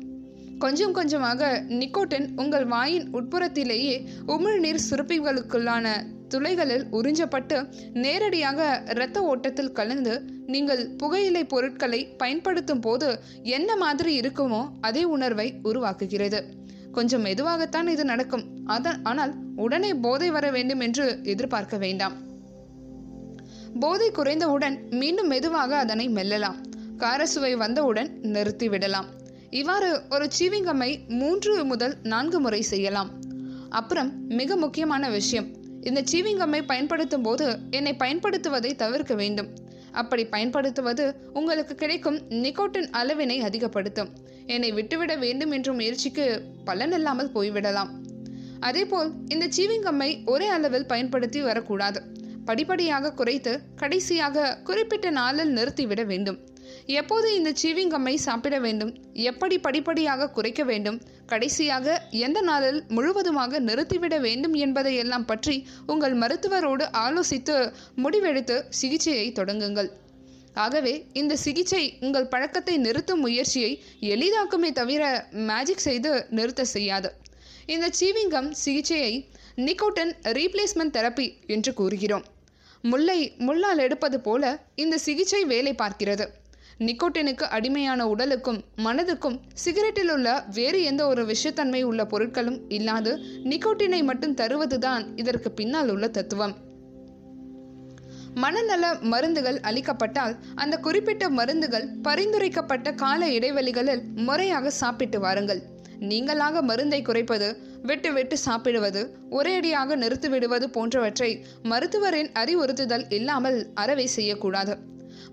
கொஞ்சம் 0.63 0.91
கொஞ்சமாக 0.91 1.49
நிக்கோட்டின் 1.79 2.27
உங்கள் 2.35 2.65
வாயின் 2.65 3.05
உட்புறத்திலேயே 3.13 3.97
உமிழ்நீர் 4.27 4.85
சுரப்பிகளுக்குள்ளான 4.89 5.93
துளைகளில் 6.33 6.83
உறிஞ்சப்பட்டு 6.91 7.57
நேரடியாக 8.03 8.59
இரத்த 8.93 9.21
ஓட்டத்தில் 9.23 9.71
கலந்து 9.71 10.13
நீங்கள் 10.53 10.83
புகையிலை 10.97 11.43
பொருட்களை 11.43 12.01
பயன்படுத்தும் 12.21 12.79
போது 12.79 13.09
என்ன 13.57 13.75
மாதிரி 13.75 14.13
இருக்குமோ 14.19 14.61
அதே 14.81 15.03
உணர்வை 15.15 15.47
உருவாக்குகிறது. 15.63 16.41
கொஞ்சம் 16.91 17.25
மெதுவாகத்தான் 17.25 17.87
இது 17.87 18.05
நடக்கும். 18.05 18.45
அதன் 18.65 18.99
ஆனால் 19.03 19.33
உடனே 19.55 19.93
போதை 20.05 20.29
வர 20.29 20.45
வேண்டும் 20.51 20.79
என்று 20.79 21.05
எதிர்பார்க்க 21.23 21.77
வேண்டாம். 21.77 22.15
போதை 23.79 24.11
குறைந்தவுடன் 24.11 24.89
மீண்டும் 24.89 25.27
மெதுவாக 25.27 25.77
அதனை 25.77 26.09
மெல்லலாம். 26.09 26.57
காரசுவை 26.97 27.57
வந்தவுடன் 27.57 28.19
நிறுத்திவிடலாம். 28.23 29.05
இவ்வாறு 29.49 30.01
ஒரு 30.09 30.29
சீவிங்கம்மை 30.39 31.07
மூன்று 31.07 31.65
முதல் 31.65 31.95
நான்கு 32.03 32.39
முறை 32.39 32.61
செய்யலாம். 32.61 33.11
அப்புறம் 33.69 34.27
மிக 34.27 34.55
முக்கியமான 34.55 35.09
விஷயம் 35.09 35.47
இந்த 35.81 36.03
சீவிங்கம்மை 36.11 36.61
பயன்படுத்தும் 36.65 37.21
போது 37.21 37.57
என்னை 37.71 37.95
பயன்படுத்துவதை 37.99 38.75
தவிர்க்க 38.75 39.15
வேண்டும். 39.15 39.47
அப்படி 39.91 40.25
பயன்படுத்துவது 40.25 41.15
உங்களுக்கு 41.33 41.75
கிடைக்கும் 41.75 42.17
நிக்கோட்டின் 42.17 42.89
அளவினை 42.91 43.37
அதிகப்படுத்தும். 43.39 44.09
என்னை 44.45 44.71
விட்டுவிட 44.71 45.15
வேண்டும் 45.15 45.51
என்ற 45.51 45.73
முயற்சிக்கு 45.73 46.43
பலனில்லாமல் 46.65 47.33
போய்விடலாம். 47.35 47.87
அதேபோல் 48.59 49.11
இந்த 49.27 49.47
சீவிங்கம்மை 49.47 50.25
ஒரே 50.25 50.47
அளவில் 50.47 50.85
பயன்படுத்தி 50.85 51.41
வரக்கூடாது. 51.41 52.01
படிப்படியாக 52.45 53.11
குறைத்து 53.11 53.61
கடைசியாக 53.75 54.55
குறிப்பிட்ட 54.63 55.09
நாளில் 55.09 55.53
நிறுத்திவிட 55.55 56.05
வேண்டும். 56.05 56.39
எப்போது 56.85 57.35
இந்த 57.35 57.53
சீவிங்கம்மை 57.61 58.13
சாப்பிட 58.15 58.59
வேண்டும்? 58.59 58.91
எப்படி 59.13 59.59
படிப்படியாக 59.59 60.29
குறைக்க 60.29 60.63
வேண்டும்? 60.63 61.01
கடைசியாக 61.25 62.07
எந்த 62.09 62.41
நாளில் 62.41 62.83
முழுவதுமாக 62.87 63.59
நிறுத்திவிட 63.59 64.19
வேண்டும் 64.19 64.53
என்பதை 64.53 64.95
எல்லாம் 64.95 65.25
பற்றி 65.25 65.55
உங்கள் 65.85 66.13
மருத்துவரோடு 66.13 66.85
ஆலோசித்து 67.05 67.73
முடிவெடுத்து 68.03 68.57
சிகிச்சையை 68.69 69.31
தொடங்குங்கள். 69.31 69.89
ஆகவே 70.53 70.93
இந்த 71.13 71.35
சிகிச்சை 71.35 71.83
உங்கள் 71.99 72.27
பழக்கத்தை 72.27 72.77
நிறுத்தும் 72.77 73.19
முயற்சியை 73.19 73.83
எளிதாக்குமே 74.01 74.71
தவிர 74.71 75.03
மேஜிக் 75.31 75.85
செய்து 75.87 76.25
நிறுத்த 76.29 76.65
செய்யாது. 76.65 77.11
இந்த 77.65 77.87
சீவிங்கம் 77.99 78.49
சிகிச்சையை 78.51 79.13
நிக்கோட்டன் 79.59 80.11
ரீப்ளேஸ்மெண்ட் 80.27 80.95
தெரப்பி 80.97 81.27
என்று 81.45 81.73
கூறுகிறோம். 81.73 82.25
முல்லை 82.81 83.33
முள்ளால் 83.39 83.77
எடுப்பது 83.77 84.19
போல 84.19 84.61
இந்த 84.75 84.97
சிகிச்சை 84.97 85.45
வேலை 85.45 85.73
பார்க்கிறது. 85.73 86.25
நிக்கோட்டினுக்கு 86.79 87.45
அடிமையான 87.57 88.07
உடலுக்கும் 88.07 88.59
மனதுக்கும் 88.77 89.39
சிகரெட்டில் 89.65 90.11
உள்ள 90.11 90.43
வேறு 90.53 90.83
எந்த 90.83 91.07
ஒரு 91.07 91.23
விஷத்தன்மை 91.23 91.81
உள்ள 91.83 92.03
பொருட்களும் 92.03 92.59
இல்லாது 92.67 93.17
நிக்கோட்டினை 93.43 94.03
மட்டும் 94.03 94.35
தருவதுதான் 94.35 95.05
இதற்கு 95.15 95.51
பின்னால் 95.51 95.89
உள்ள 95.89 96.07
தத்துவம். 96.07 96.55
மனநல 98.33 98.93
மருந்துகள் 98.93 99.59
அளிக்கப்பட்டால் 99.59 100.35
அந்த 100.55 100.77
குறிப்பிட்ட 100.77 101.29
மருந்துகள் 101.29 101.87
பரிந்துரைக்கப்பட்ட 102.01 102.91
கால 102.93 103.27
இடைவெளிகளில் 103.27 104.01
முறையாக 104.15 104.69
சாப்பிட்டு 104.69 105.19
வாருங்கள். 105.19 105.61
நீங்களாக 106.11 106.61
மருந்தை 106.61 107.01
குறைப்பது 107.01 107.47
விட்டு 107.81 108.13
விட்டு 108.13 108.37
சாப்பிடுவது 108.37 109.01
ஒரேடியாக 109.31 109.95
நிறுத்திவிடுவது 109.95 110.67
போன்றவற்றை 110.75 111.31
மருத்துவரின் 111.63 112.31
அறிவுறுத்துதல் 112.41 113.05
இல்லாமல் 113.09 113.59
அறவை 113.73 114.07
செய்யக்கூடாது. 114.07 114.75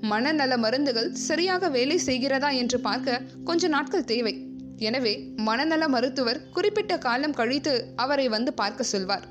மனநல 0.02 0.56
மருந்துகள் 0.56 1.12
சரியாக 1.28 1.68
வேலை 1.68 1.96
செய்கிறதா 1.98 2.50
என்று 2.50 2.80
பார்க்க 2.80 3.22
கொஞ்ச 3.44 3.68
நாட்கள் 3.68 4.04
தேவை. 4.04 4.34
எனவே 4.78 5.14
மனநல 5.36 5.88
மருத்துவர் 5.88 6.42
குறிப்பிட்ட 6.52 6.98
காலம் 6.98 7.32
கழித்து 7.32 7.74
அவரை 7.96 8.28
வந்து 8.28 8.54
பார்க்க 8.54 8.92
சொல்வார். 8.92 9.24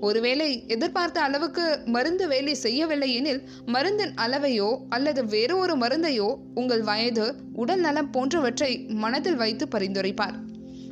ஒருவேளை 0.00 0.48
எதிர்பார்த்த 0.68 1.20
அளவுக்கு 1.20 1.64
மருந்து 1.86 2.28
வேலை 2.28 2.54
செய்யவில்லை 2.54 3.14
எனில் 3.14 3.40
மருந்தின் 3.66 4.12
அளவையோ 4.24 4.68
அல்லது 4.88 5.26
வேறு 5.26 5.58
ஒரு 5.58 5.76
மருந்தையோ 5.76 6.28
உங்கள் 6.54 6.82
வயது 6.82 7.26
உடல் 7.52 7.80
நலம் 7.80 8.10
போன்றவற்றை 8.10 8.86
மனதில் 9.04 9.36
வைத்து 9.36 9.66
பரிந்துரைப்பார். 9.66 10.36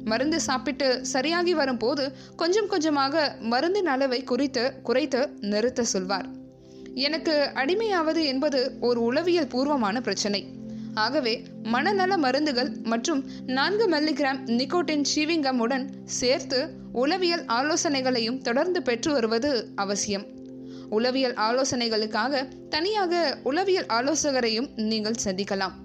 மருந்து 0.06 0.40
சாப்பிட்டு 0.40 0.88
சரியாகி 1.06 1.54
வரும்போது 1.54 2.04
கொஞ்சம் 2.36 2.66
கொஞ்சமாக 2.66 3.24
மருந்தின் 3.52 3.90
அளவை 3.94 4.20
குறித்து 4.24 4.64
குறைத்து 4.82 5.20
நிறுத்த 5.40 5.84
சொல்வார். 5.84 6.28
எனக்கு 7.06 7.34
அடிமையாவது 7.54 8.24
என்பது 8.24 8.60
ஒரு 8.80 9.00
உளவியல் 9.02 9.52
பூர்வமான 9.54 10.00
பிரச்சனை. 10.00 10.40
ஆகவே 10.94 11.32
மனநல 11.62 12.12
மருந்துகள் 12.16 12.70
மற்றும் 12.84 13.20
நான்கு 13.46 13.86
மில்லிகிராம் 13.90 14.40
நிக்கோட்டின் 14.58 15.04
ஷீவிங்கம் 15.14 15.58
உடன் 15.58 15.86
சேர்த்து 16.04 16.60
உளவியல் 16.92 17.44
ஆலோசனைகளையும் 17.58 18.40
தொடர்ந்து 18.42 18.82
பெற்று 18.82 19.12
வருவது 19.12 19.50
அவசியம். 19.74 20.26
உளவியல் 20.90 21.36
ஆலோசனைகளுக்காக 21.48 22.44
தனியாக 22.68 23.38
உளவியல் 23.42 23.90
ஆலோசகரையும் 23.98 24.70
நீங்கள் 24.90 25.22
சந்திக்கலாம். 25.24 25.76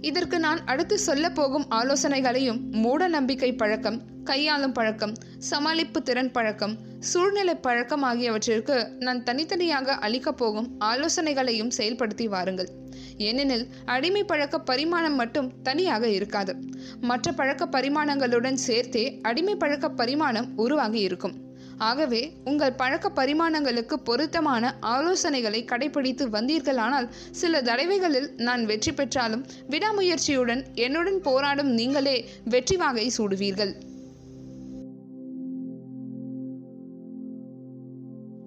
இதற்கு 0.00 0.38
நான் 0.38 0.64
அடுத்து 0.64 0.98
சொல்ல 0.98 1.30
போகும் 1.30 1.66
ஆலோசனைகளையும் 1.70 2.70
மூட 2.70 3.08
நம்பிக்கை 3.08 3.52
பழக்கம் 3.52 4.02
கையாளும் 4.24 4.72
பழக்கம் 4.72 5.14
சமாளிப்பு 5.50 6.02
திறன் 6.02 6.30
பழக்கம் 6.30 6.78
சூழ்நிலை 6.98 7.54
பழக்கம் 7.54 8.02
ஆகியவற்றிற்கு 8.02 8.92
நான் 8.98 9.22
தனித்தனியாக 9.22 9.94
அளிக்கப் 9.94 10.36
போகும் 10.36 10.68
ஆலோசனைகளையும் 10.80 11.70
செயல்படுத்தி 11.76 12.28
வாருங்கள். 12.28 12.68
ஏனெனில் 13.16 13.68
அடிமை 13.84 14.24
பழக்க 14.24 14.58
பரிமாணம் 14.58 15.14
மட்டும் 15.14 15.62
தனியாக 15.62 16.08
இருக்காது. 16.08 16.56
மற்ற 17.00 17.32
பழக்க 17.32 17.66
பரிமாணங்களுடன் 17.66 18.54
சேர்த்தே 18.54 19.18
அடிமை 19.22 19.56
பழக்க 19.56 19.88
பரிமாணம் 19.88 20.52
உருவாகி 20.56 21.00
இருக்கும். 21.00 21.36
ஆகவே 21.80 22.32
உங்கள் 22.44 22.72
பழக்க 22.72 23.08
பரிமாணங்களுக்கு 23.08 23.94
பொருத்தமான 23.94 24.78
ஆலோசனைகளை 24.80 25.64
கடைபிடித்து 25.64 26.24
வந்தீர்களானால் 26.28 27.08
சில 27.30 27.62
தடவைகளில் 27.62 28.34
நான் 28.36 28.64
வெற்றி 28.64 28.92
பெற்றாலும் 28.92 29.46
விடாமுயற்சியுடன் 29.68 30.64
என்னுடன் 30.74 31.20
போராடும் 31.20 31.70
நீங்களே 31.70 32.28
வெற்றி 32.44 32.76
வாகை 32.76 33.10
சூடுவீர்கள். 33.18 33.72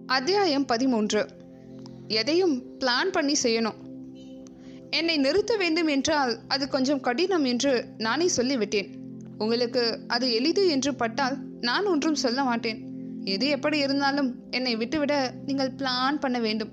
அத்தியாயம் 0.06 0.66
பதிமூன்று. 0.66 1.28
எதையும் 2.08 2.62
பிளான் 2.80 3.12
பண்ணி 3.12 3.36
செய்யணும். 3.44 3.80
என்னை 4.90 5.18
நிறுத்த 5.18 5.56
வேண்டும் 5.58 5.88
என்றால் 5.88 6.40
அது 6.48 6.70
கொஞ்சம் 6.70 7.00
கடினம் 7.00 7.44
என்று 7.44 7.86
நானே 7.98 8.30
சொல்லிவிட்டேன். 8.38 8.90
உங்களுக்கு 9.38 10.00
அது 10.08 10.34
எளிது 10.34 10.68
என்று 10.68 10.96
பட்டால் 10.96 11.38
நான் 11.62 11.86
ஒன்றும் 11.86 12.16
சொல்ல 12.16 12.44
மாட்டேன். 12.44 12.93
எது 13.24 13.48
எப்படி 13.48 13.78
இருந்தாலும் 13.78 14.36
என்னை 14.50 14.76
விட்டுவிட 14.76 15.34
நீங்கள் 15.46 15.72
பிளான் 15.72 16.20
பண்ண 16.20 16.40
வேண்டும். 16.40 16.70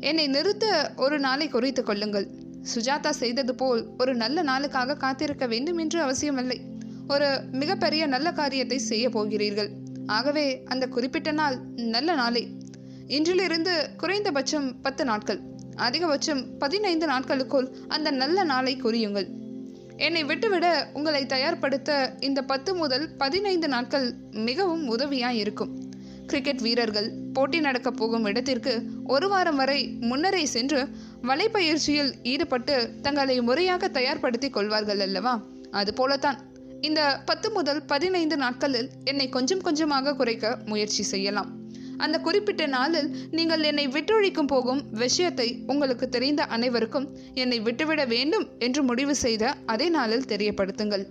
என்னை 0.00 0.26
நிறுத்த 0.26 0.92
ஒரு 0.96 1.18
நாளை 1.18 1.48
குறித்து 1.48 1.82
கொள்ளுங்கள். 1.82 2.28
சுஜாதா 2.74 3.10
செய்தது 3.10 3.54
போல் 3.54 3.86
ஒரு 3.98 4.14
நல்ல 4.14 4.42
நாளுக்காக 4.42 4.96
காத்திருக்க 4.96 5.46
வேண்டும் 5.46 5.78
என்று 5.78 6.02
அவசியமில்லை. 6.02 6.60
ஒரு 7.08 7.40
மிகப்பெரிய 7.52 8.06
நல்ல 8.06 8.32
காரியத்தை 8.32 8.78
செய்ய 8.78 9.08
போகிறீர்கள். 9.08 9.70
ஆகவே 10.06 10.62
அந்த 10.64 10.88
குறிப்பிட்ட 10.88 11.32
நாள் 11.32 11.58
நல்ல 11.74 12.14
நாளே. 12.14 12.48
இன்றிலிருந்து 13.06 13.96
குறைந்தபட்சம் 13.96 14.80
பத்து 14.80 15.04
நாட்கள். 15.04 15.40
அதிகபட்சம் 15.76 16.58
பதினைந்து 16.58 17.06
நாட்களுக்குள் 17.06 17.74
அந்த 17.88 18.10
நல்ல 18.10 18.44
நாளை 18.44 18.80
குறியுங்கள். 18.82 19.28
என்னை 19.96 20.24
விட்டுவிட 20.24 20.90
உங்களை 20.92 21.24
தயார்படுத்த 21.24 22.16
இந்த 22.20 22.42
பத்து 22.42 22.74
முதல் 22.74 23.16
பதினைந்து 23.16 23.68
நாட்கள் 23.68 24.14
மிகவும் 24.30 24.88
உதவியாக 24.88 25.34
இருக்கும் 25.34 25.84
கிரிக்கெட் 26.26 26.60
வீரர்கள் 26.60 27.12
போட்டி 27.32 27.60
நடக்கப் 27.60 27.96
போகும் 27.96 28.24
இடத்திற்கு 28.24 28.82
ஒரு 29.04 29.28
வாரம் 29.28 29.56
வரை 29.56 29.88
முன்னரே 30.00 30.46
சென்று 30.46 30.88
வலைப்பயிற்சியில் 31.22 32.12
ஈடுபட்டு 32.22 32.90
தங்களை 33.02 33.40
முறையாக 33.40 33.88
தயார்படுத்தி 33.88 34.50
கொள்வார்கள் 34.50 35.00
அல்லவா? 35.00 35.42
அதுபோலத்தான் 35.70 36.38
இந்த 36.80 37.22
பத்து 37.24 37.50
முதல் 37.50 37.84
பதினைந்து 37.84 38.36
நாட்களில் 38.36 38.90
என்னை 39.04 39.28
கொஞ்சம் 39.28 39.60
கொஞ்சமாக 39.60 40.14
குறைக்க 40.14 40.58
முயற்சி 40.64 41.02
செய்யலாம். 41.02 41.52
அந்த 42.04 42.16
குறிப்பிட்ட 42.26 42.64
நாளில் 42.66 43.08
நீங்கள் 43.30 43.62
என்னை 43.62 43.86
விட்டொழிக்கும் 43.88 44.50
போகும் 44.52 44.82
விஷயத்தை 45.02 45.48
உங்களுக்கு 45.66 46.08
தெரிந்த 46.08 46.42
அனைவருக்கும் 46.56 47.06
என்னை 47.42 47.58
விட்டுவிட 47.60 48.04
வேண்டும் 48.14 48.46
என்று 48.58 48.82
முடிவு 48.82 49.14
செய்த 49.24 49.54
அதே 49.74 49.88
நாளில் 49.88 50.28
தெரியப்படுத்துங்கள். 50.32 51.04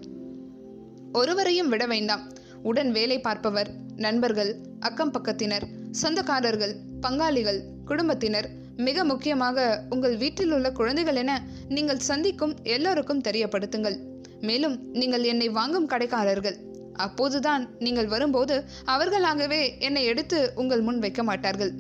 ஒருவரையும் 1.22 1.72
விட 1.74 1.86
வேண்டாம். 1.94 2.24
உடன் 2.70 2.92
வேலை 2.92 3.18
பார்ப்பவர் 3.20 3.70
நண்பர்கள் 4.06 4.52
அக்கம் 4.80 5.14
பக்கத்தினர் 5.16 5.66
சொந்தக்காரர்கள் 6.02 6.76
பங்காளிகள் 7.02 7.60
குடும்பத்தினர் 7.86 8.48
மிக 8.88 9.04
முக்கியமாக 9.04 9.68
உங்கள் 9.90 10.16
வீட்டில் 10.18 10.52
உள்ள 10.52 10.68
குழந்தைகள் 10.72 11.20
என 11.22 11.32
நீங்கள் 11.76 12.06
சந்திக்கும் 12.10 12.54
எல்லோருக்கும் 12.76 13.24
தெரியப்படுத்துங்கள். 13.28 13.98
மேலும் 14.42 14.76
நீங்கள் 15.02 15.24
என்னை 15.24 15.48
வாங்கும் 15.50 15.88
கடைக்காரர்கள். 15.88 16.58
அப்போதுதான் 16.96 17.64
நீங்கள் 17.80 18.08
வரும்போது 18.08 18.66
அவர்களாகவே 18.86 19.62
என்னை 19.80 20.04
எடுத்து 20.06 20.52
உங்கள் 20.56 20.82
முன் 20.82 21.00
வைக்க 21.00 21.24
மாட்டார்கள். 21.24 21.72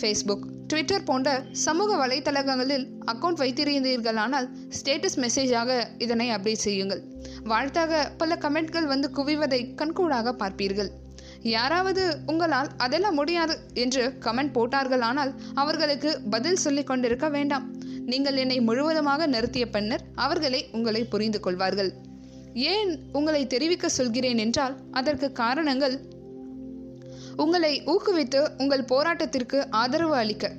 ஃபேஸ்புக் 0.00 0.46
ட்விட்டர் 0.70 1.04
போன்ற 1.04 1.44
சமூக 1.50 2.06
வலைத்தளங்களில் 2.06 2.86
அக்கௌண்ட் 3.12 3.40
வைத்திருந்தீர்களானால் 3.42 4.46
ஸ்டேட்டஸ் 4.78 5.18
மெசேஜாக 5.24 5.70
இதனை 5.98 6.30
அப்டேட் 6.30 6.64
செய்யுங்கள். 6.66 7.02
வாழ்த்தாக 7.44 8.12
பல 8.18 8.38
கமெண்ட்கள் 8.44 8.88
வந்து 8.92 9.10
குவிவதை 9.18 9.60
கண்கூடாக 9.74 10.34
பார்ப்பீர்கள். 10.42 10.90
யாராவது 11.42 12.22
உங்களால் 12.26 12.70
அதெல்லாம் 12.76 13.14
முடியாது 13.14 13.56
என்று 13.72 14.02
கமெண்ட் 14.24 14.54
போட்டார்களானால் 14.56 15.32
அவர்களுக்கு 15.54 16.20
பதில் 16.30 16.62
சொல்லிக் 16.64 16.86
கொண்டிருக்க 16.86 17.28
வேண்டாம். 17.28 17.66
நீங்கள் 18.12 18.36
என்னை 18.36 18.60
முழுவதுமாக 18.60 19.26
நிறுத்திய 19.26 19.66
பின்னர் 19.66 20.04
அவர்களே 20.14 20.68
உங்களை 20.72 21.04
புரிந்து 21.04 21.40
கொள்வார்கள். 21.40 21.92
ஏன் 22.56 22.98
உங்களை 23.12 23.46
தெரிவிக்க 23.46 23.88
சொல்கிறேன் 23.88 24.38
என்றால் 24.38 24.76
அதற்கு 24.90 25.32
காரணங்கள் 25.32 26.00
உங்களை 27.36 27.82
ஊக்குவித்து 27.82 28.48
உங்கள் 28.58 28.88
போராட்டத்திற்கு 28.92 29.66
ஆதரவு 29.70 30.14
அளிக்க. 30.14 30.52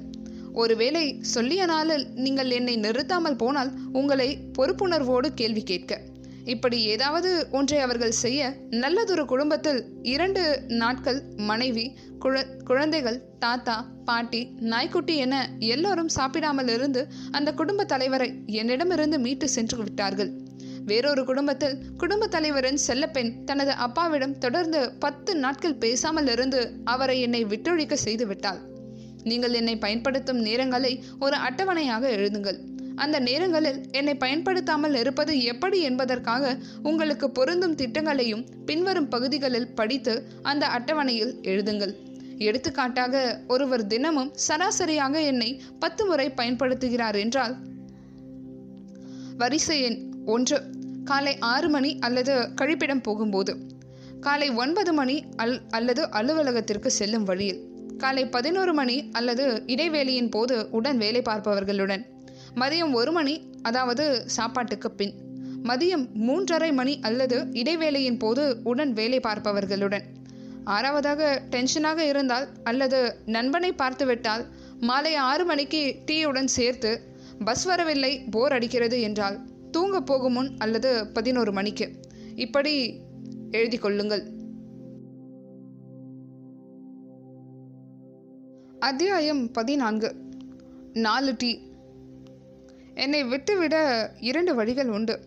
ஒருவேளை 0.53 1.19
சொல்லிய 1.21 1.65
நாளில் 1.65 2.07
நீங்கள் 2.13 2.49
என்னை 2.49 2.75
நிறுத்தாமல் 2.75 3.35
போனால் 3.35 3.71
உங்களை 3.91 4.37
பொறுப்புணர்வோடு 4.57 5.27
கேள்வி 5.33 5.63
கேட்க. 5.63 6.01
இப்படி 6.45 6.83
ஏதாவது 6.83 7.47
ஒன்றை 7.51 7.79
அவர்கள் 7.79 8.11
செய்ய 8.11 8.55
நல்லதொரு 8.69 9.25
குடும்பத்தில் 9.25 9.85
இரண்டு 10.01 10.65
நாட்கள் 10.67 11.23
மனைவி 11.35 11.97
குழ 12.19 12.45
குழந்தைகள் 12.63 13.21
தாத்தா 13.39 13.85
பாட்டி 14.05 14.49
நாய்க்குட்டி 14.59 15.15
என 15.15 15.49
எல்லோரும் 15.59 16.07
சாப்பிடாமல் 16.07 16.67
இருந்து 16.67 17.07
அந்த 17.31 17.53
குடும்ப 17.53 17.83
தலைவரை 17.83 18.43
என்னிடமிருந்து 18.45 19.19
மீட்டு 19.19 19.49
சென்று 19.49 19.83
விட்டார்கள். 19.83 20.45
வேறொரு 20.87 21.23
குடும்பத்தில் 21.23 21.75
குடும்ப 21.97 22.27
தலைவரின் 22.27 22.79
செல்லப்பெண் 22.87 23.31
தனது 23.43 23.71
அப்பாவிடம் 23.85 24.37
தொடர்ந்து 24.37 24.81
பத்து 24.99 25.35
நாட்கள் 25.35 25.75
பேசாமல் 25.75 26.27
இருந்து 26.27 26.61
அவரை 26.83 27.17
என்னை 27.21 27.41
விட்டொழிக்க 27.45 27.93
செய்து 28.05 28.27
விட்டாள் 28.27 28.61
நீங்கள் 29.23 29.53
என்னை 29.53 29.75
பயன்படுத்தும் 29.77 30.41
நேரங்களை 30.45 30.91
ஒரு 31.19 31.35
அட்டவணையாக 31.37 32.03
எழுதுங்கள். 32.17 32.59
அந்த 32.95 33.17
நேரங்களில் 33.19 33.79
என்னை 33.91 34.13
பயன்படுத்தாமல் 34.15 34.95
இருப்பது 34.95 35.33
எப்படி 35.43 35.79
என்பதற்காக 35.81 36.53
உங்களுக்கு 36.81 37.27
பொருந்தும் 37.31 37.75
திட்டங்களையும் 37.75 38.45
பின்வரும் 38.65 39.09
பகுதிகளில் 39.09 39.73
படித்து 39.73 40.13
அந்த 40.41 40.65
அட்டவணையில் 40.67 41.33
எழுதுங்கள். 41.41 41.93
எடுத்துக்காட்டாக 42.47 43.15
ஒருவர் 43.47 43.85
தினமும் 43.87 44.31
சராசரியாக 44.47 45.21
என்னை 45.23 45.49
பத்து 45.79 46.05
முறை 46.05 46.27
பயன்படுத்துகிறார் 46.37 47.19
என்றால் 47.19 47.55
வரிசை 49.37 49.79
எண் 49.81 49.99
ஒன்று. 50.25 50.59
காலை 51.07 51.33
ஆறு 51.45 51.67
மணி 51.69 51.91
அல்லது 51.99 52.33
கழிப்பிடம் 52.55 53.03
போகும்போது 53.03 53.53
காலை 54.19 54.47
ஒன்பது 54.55 54.91
மணி 54.93 55.15
அல் 55.35 55.55
அல்லது 55.69 56.03
அலுவலகத்திற்கு 56.11 56.89
செல்லும் 56.91 57.23
வழியில் 57.23 57.61
காலை 57.97 58.23
பதினோரு 58.27 58.73
மணி 58.73 58.97
அல்லது 59.11 59.45
இடைவேளையின் 59.65 60.29
போது 60.29 60.55
உடன் 60.71 60.97
வேலை 60.97 61.21
பார்ப்பவர்களுடன் 61.21 62.03
மதியம் 62.55 62.93
ஒரு 62.93 63.11
மணி 63.11 63.35
அதாவது 63.61 64.05
சாப்பாட்டுக்கு 64.27 64.91
பின் 64.91 65.15
மதியம் 65.63 66.05
மூன்றரை 66.27 66.71
மணி 66.73 66.93
அல்லது 66.99 67.37
இடைவேளையின் 67.53 68.19
போது 68.19 68.43
உடன் 68.63 68.93
வேலை 68.93 69.19
பார்ப்பவர்களுடன் 69.19 70.05
ஆறாவதாக 70.67 71.21
டென்ஷனாக 71.49 71.99
இருந்தால் 72.03 72.47
அல்லது 72.63 72.99
நண்பனை 73.27 73.71
பார்த்துவிட்டால் 73.73 74.43
மாலை 74.81 75.13
ஆறு 75.25 75.43
மணிக்கு 75.45 75.83
டீயுடன் 76.05 76.49
சேர்த்து 76.51 76.91
பஸ் 77.45 77.65
வரவில்லை 77.65 78.11
போர் 78.31 78.53
அடிக்கிறது 78.53 78.97
என்றால் 79.01 79.37
தூங்க 79.71 80.01
போகும் 80.01 80.33
முன் 80.33 80.55
அல்லது 80.57 81.07
பதினோரு 81.07 81.51
மணிக்கு. 81.51 81.99
இப்படி 82.35 83.01
எழுதி 83.51 83.77
கொள்ளுங்கள். 83.77 84.23
அத்தியாயம் 88.79 89.51
பதினான்கு. 89.51 90.15
நாலு 90.93 91.35
டீ. 91.37 91.59
என்னை 92.95 93.23
விட்டுவிட 93.23 93.75
இரண்டு 94.19 94.55
வழிகள் 94.55 94.89
உண்டு. 94.89 95.19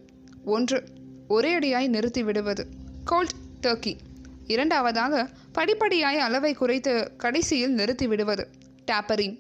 ஒன்று 0.45 0.83
ஒரே 1.29 1.59
அடியாய் 1.59 1.89
நிறுத்தி 1.89 2.23
விடுவது. 2.23 2.67
கோல்ட் 3.05 3.33
டர்க்கி 3.63 3.95
இரண்டாவதாக 4.47 5.29
படிப்படியாய் 5.55 6.19
அளவை 6.19 6.55
குறைத்து 6.55 7.13
கடைசியில் 7.17 7.75
நிறுத்தி 7.75 8.07
விடுவது. 8.07 8.49
டேப்பரின் 8.91 9.39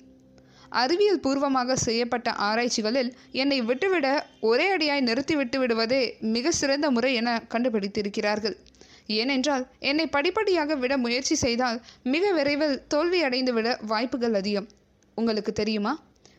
அறிவியல் 0.70 1.20
பூர்வமாக 1.20 1.76
செய்யப்பட்ட 1.76 2.32
ஆராய்ச்சிகளில் 2.32 3.12
என்னை 3.32 3.62
விட்டுவிட 3.62 4.26
ஒரே 4.40 4.76
அடியாய் 4.76 5.00
நிறுத்தி 5.00 5.36
விட்டு 5.36 5.58
விடுவதே 5.58 6.16
மிக 6.20 6.50
சிறந்த 6.50 6.90
முறை 6.90 7.14
என 7.14 7.42
கண்டுபிடித்திருக்கிறார்கள். 7.48 8.56
ஏனென்றால் 9.06 9.66
என்னை 9.78 10.06
படிப்படியாக 10.06 10.74
விட 10.74 10.96
முயற்சி 10.96 11.34
செய்தால் 11.34 11.82
மிக 12.02 12.32
விரைவில் 12.32 12.82
தோல்வியடைந்து 12.94 13.50
விட 13.50 13.78
வாய்ப்புகள் 13.86 14.34
அதிகம். 14.34 14.68
உங்களுக்கு 15.14 15.52
தெரியுமா? 15.52 15.92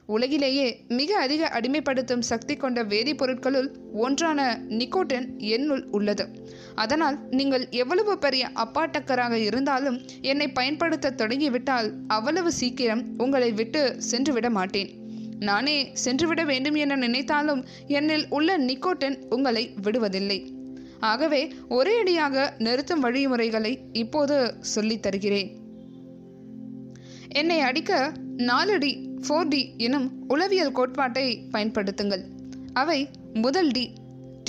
உலகிலேயே 0.06 0.84
மிக 0.88 1.18
அதிக 1.18 1.60
அடிமைப்படுத்தும் 1.60 2.20
சக்தி 2.20 2.56
கொண்ட 2.56 2.84
வேதிப்பொருட்களுள் 2.84 3.68
ஒன்றான 3.94 4.62
நிக்கோட்டின் 4.70 5.38
என்னுள் 5.38 5.88
உள்ளது. 5.92 6.28
அதனால் 6.76 7.20
நீங்கள் 7.30 7.70
எவ்வளவு 7.70 8.18
பெரிய 8.18 8.52
அப்பாட்டக்கராக 8.56 9.32
இருந்தாலும் 9.32 10.02
என்னை 10.22 10.48
பயன்படுத்த 10.48 11.12
தொடங்கிவிட்டால் 11.12 11.94
அவ்வளவு 12.08 12.52
சீக்கிரம் 12.52 13.04
உங்களை 13.18 13.52
விட்டு 13.52 13.96
சென்று 13.98 14.34
விட 14.34 14.50
மாட்டேன். 14.50 14.90
நானே 15.40 15.90
சென்றுவிட 15.94 16.44
வேண்டும் 16.44 16.76
என 16.76 16.96
நினைத்தாலும் 16.96 17.66
என்னில் 17.88 18.26
உள்ள 18.30 18.58
நிக்கோட்டின் 18.58 19.22
உங்களை 19.30 19.74
விடுவதில்லை. 19.82 20.50
ஆகவே 21.00 21.54
ஒரே 21.70 22.00
அடியாக 22.00 22.54
நிறுத்தும் 22.58 23.00
வழிமுறைகளை 23.00 23.80
இப்போது 23.94 24.54
சொல்லித் 24.60 25.02
தருகிறேன். 25.02 25.60
என்னை 27.28 27.60
அடிக்க 27.60 28.12
நாலு 28.42 28.78
டி 28.78 29.10
ஃபோர் 29.28 29.48
டி 29.48 29.74
எனும் 29.78 30.24
உளவியல் 30.28 30.72
கோட்பாட்டை 30.72 31.48
பயன்படுத்துங்கள். 31.52 32.22
அவை 32.74 33.10
முதல் 33.34 33.68
டி 33.68 33.94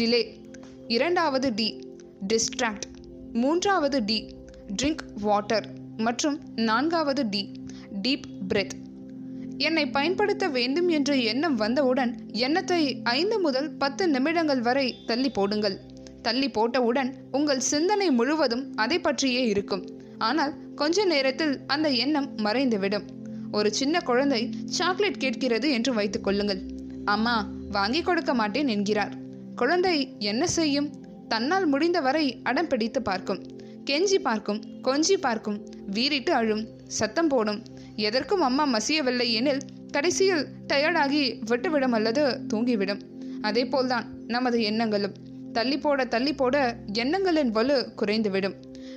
டிலே. 0.01 0.27
இரண்டாவது 0.89 1.55
டி 1.55 1.89
டிஸ்ட்ராக்ட். 2.29 2.89
மூன்றாவது 3.33 4.05
டி 4.05 4.35
ட்ரிங்க் 4.83 5.05
வாட்டர். 5.21 5.67
மற்றும் 5.97 6.41
நான்காவது 6.57 7.29
டி 7.29 7.53
டீப் 8.03 8.23
பிரெத். 8.49 8.71
என்னை 9.57 9.87
பயன்படுத்த 9.87 10.49
வேண்டும் 10.49 10.89
என்ற 10.89 11.17
எண்ணம் 11.17 11.55
வந்தவுடன் 11.55 12.17
எண்ணத்தை 12.33 13.01
ஐந்து 13.03 13.41
முதல் 13.41 13.71
பத்து 13.77 14.09
நிமிடங்கள் 14.09 14.61
வரை 14.61 14.97
தள்ளி 15.07 15.31
போடுங்கள். 15.31 15.81
தள்ளி 16.23 16.51
போட்டவுடன் 16.51 17.15
உங்கள் 17.33 17.61
சிந்தனை 17.61 18.11
முழுவதும் 18.11 18.73
அதை 18.77 18.99
பற்றியே 18.99 19.47
இருக்கும். 19.47 20.03
ஆனால் 20.19 20.55
கொஞ்ச 20.75 21.05
நேரத்தில் 21.05 21.61
அந்த 21.67 21.89
எண்ணம் 21.89 22.37
மறைந்துவிடும். 22.37 23.21
ஒரு 23.53 23.75
சின்ன 23.75 24.01
குழந்தை 24.01 24.51
சாக்லேட் 24.67 25.19
கேட்கிறது 25.19 25.71
என்று 25.71 25.95
வைத்துக் 25.95 26.25
கொள்ளுங்கள். 26.25 26.63
அம்மா 27.05 27.49
வாங்கி 27.71 28.03
கொடுக்க 28.03 28.35
மாட்டேன் 28.35 28.69
என்கிறார். 28.69 29.15
குழந்தை 29.57 30.17
என்ன 30.19 30.47
செய்யும்? 30.47 30.89
தன்னால் 31.29 31.67
முடிந்தவரை 31.67 32.41
அடம் 32.43 32.67
பிடித்து 32.67 33.03
பார்க்கும். 33.03 33.43
கெஞ்சி 33.91 34.19
பார்க்கும் 34.23 34.61
கொஞ்சி 34.83 35.17
பார்க்கும் 35.21 35.59
வீறிட்டு 35.87 36.33
அழும் 36.33 36.65
சத்தம் 36.87 37.29
போடும். 37.29 37.63
எதற்கும் 37.97 38.41
அம்மா 38.41 38.65
மசியவில்லை 38.73 39.27
எனில் 39.33 39.63
கடைசியில் 39.91 40.45
டயர்டாகி 40.73 41.23
விட்டுவிடும் 41.51 41.97
அல்லது 41.99 42.25
தூங்கிவிடும். 42.55 43.01
அதே 43.41 43.65
போல்தான் 43.67 44.07
நமது 44.27 44.63
எண்ணங்களும். 44.63 45.17
தள்ளி 45.53 45.79
போட 45.79 46.05
தள்ளி 46.05 46.33
போட 46.35 46.57
எண்ணங்களின் 46.93 47.51
வலு 47.51 47.93
குறைந்துவிடும். 47.97 48.55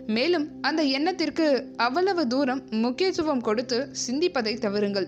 மேலும் 0.07 0.61
அந்த 0.61 0.83
எண்ணத்திற்கு 0.83 1.73
அவ்வளவு 1.75 2.27
தூரம் 2.27 2.63
முக்கியத்துவம் 2.71 3.41
கொடுத்து 3.41 3.91
சிந்திப்பதை 4.07 4.59
தவறுங்கள். 4.59 5.07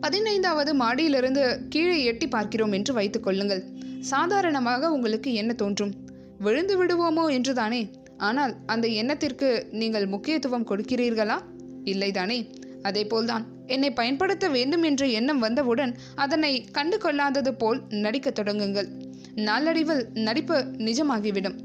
பதினைந்தாவது 0.00 0.74
மாடியிலிருந்து 0.74 1.60
கீழே 1.68 2.04
எட்டி 2.04 2.28
பார்க்கிறோம் 2.28 2.72
என்று 2.72 2.94
வைத்துக் 2.94 3.22
கொள்ளுங்கள். 3.22 3.64
சாதாரணமாக 4.00 4.90
உங்களுக்கு 4.90 5.34
என்ன 5.34 5.52
தோன்றும்? 5.52 5.92
விழுந்து 6.38 6.84
விடுவோமோ 6.84 7.30
என்றுதானே? 7.30 7.90
ஆனால் 8.16 8.54
அந்த 8.66 8.88
எண்ணத்திற்கு 8.88 9.66
நீங்கள் 9.70 10.06
முக்கியத்துவம் 10.06 10.66
கொடுக்கிறீர்களா? 10.66 11.40
இல்லைதானே? 11.84 12.54
அதேபோல்தான். 12.82 13.46
என்னை 13.66 13.90
பயன்படுத்த 13.90 14.48
வேண்டும் 14.48 14.82
என்ற 14.82 15.06
எண்ணம் 15.06 15.38
வந்தவுடன் 15.38 15.94
அதனை 16.14 16.64
கண்டு 16.72 16.98
கொள்ளாதது 16.98 17.54
போல் 17.54 17.82
நடிக்கத் 17.88 18.38
தொடங்குங்கள். 18.38 18.88
நாளடைவில் 19.34 20.08
நடிப்பு 20.14 20.66
நிஜமாகிவிடும். 20.76 21.58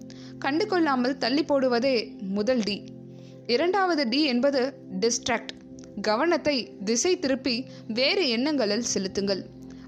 கண்டு 0.45 0.67
கொள்ளாமல் 0.67 1.17
தள்ளி 1.17 1.43
போடுவதே 1.43 1.97
முதல் 2.37 2.63
டி 2.63 2.77
இரண்டாவது 3.47 4.03
டி 4.09 4.19
என்பது 4.23 4.61
டிஸ்ட்ராக்ட் 4.99 5.53
கவனத்தை 6.01 6.55
திசை 6.83 7.11
திருப்பி 7.19 7.55
வேறு 7.87 8.23
எண்ணங்களில் 8.29 8.89
செலுத்துங்கள். 8.93 9.41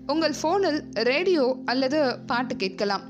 உங்கள் 0.07 0.35
ஃபோனில் 0.41 0.79
ரேடியோ 1.03 1.45
அல்லது 1.65 1.99
பாட்டு 2.25 2.55
கேட்கலாம். 2.55 3.05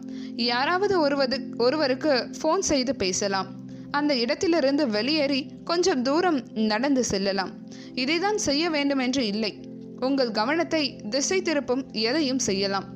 யாராவது 0.49 0.95
ஒருவது 0.99 1.37
ஒருவருக்கு 1.57 2.13
ஃபோன் 2.41 2.63
செய்து 2.71 2.93
பேசலாம். 2.95 3.49
அந்த 3.91 4.13
இடத்திலிருந்து 4.15 4.83
வெளியேறி 4.87 5.41
கொஞ்சம் 5.63 6.01
தூரம் 6.01 6.39
நடந்து 6.71 7.03
செல்லலாம். 7.03 7.51
இதைதான் 7.95 8.39
செய்ய 8.47 8.69
வேண்டும் 8.69 9.03
என்று 9.07 9.25
இல்லை. 9.25 9.53
உங்கள் 9.99 10.31
கவனத்தை 10.31 10.83
திசை 11.09 11.39
திருப்பும் 11.41 11.83
எதையும் 11.91 12.43
செய்யலாம். 12.49 12.87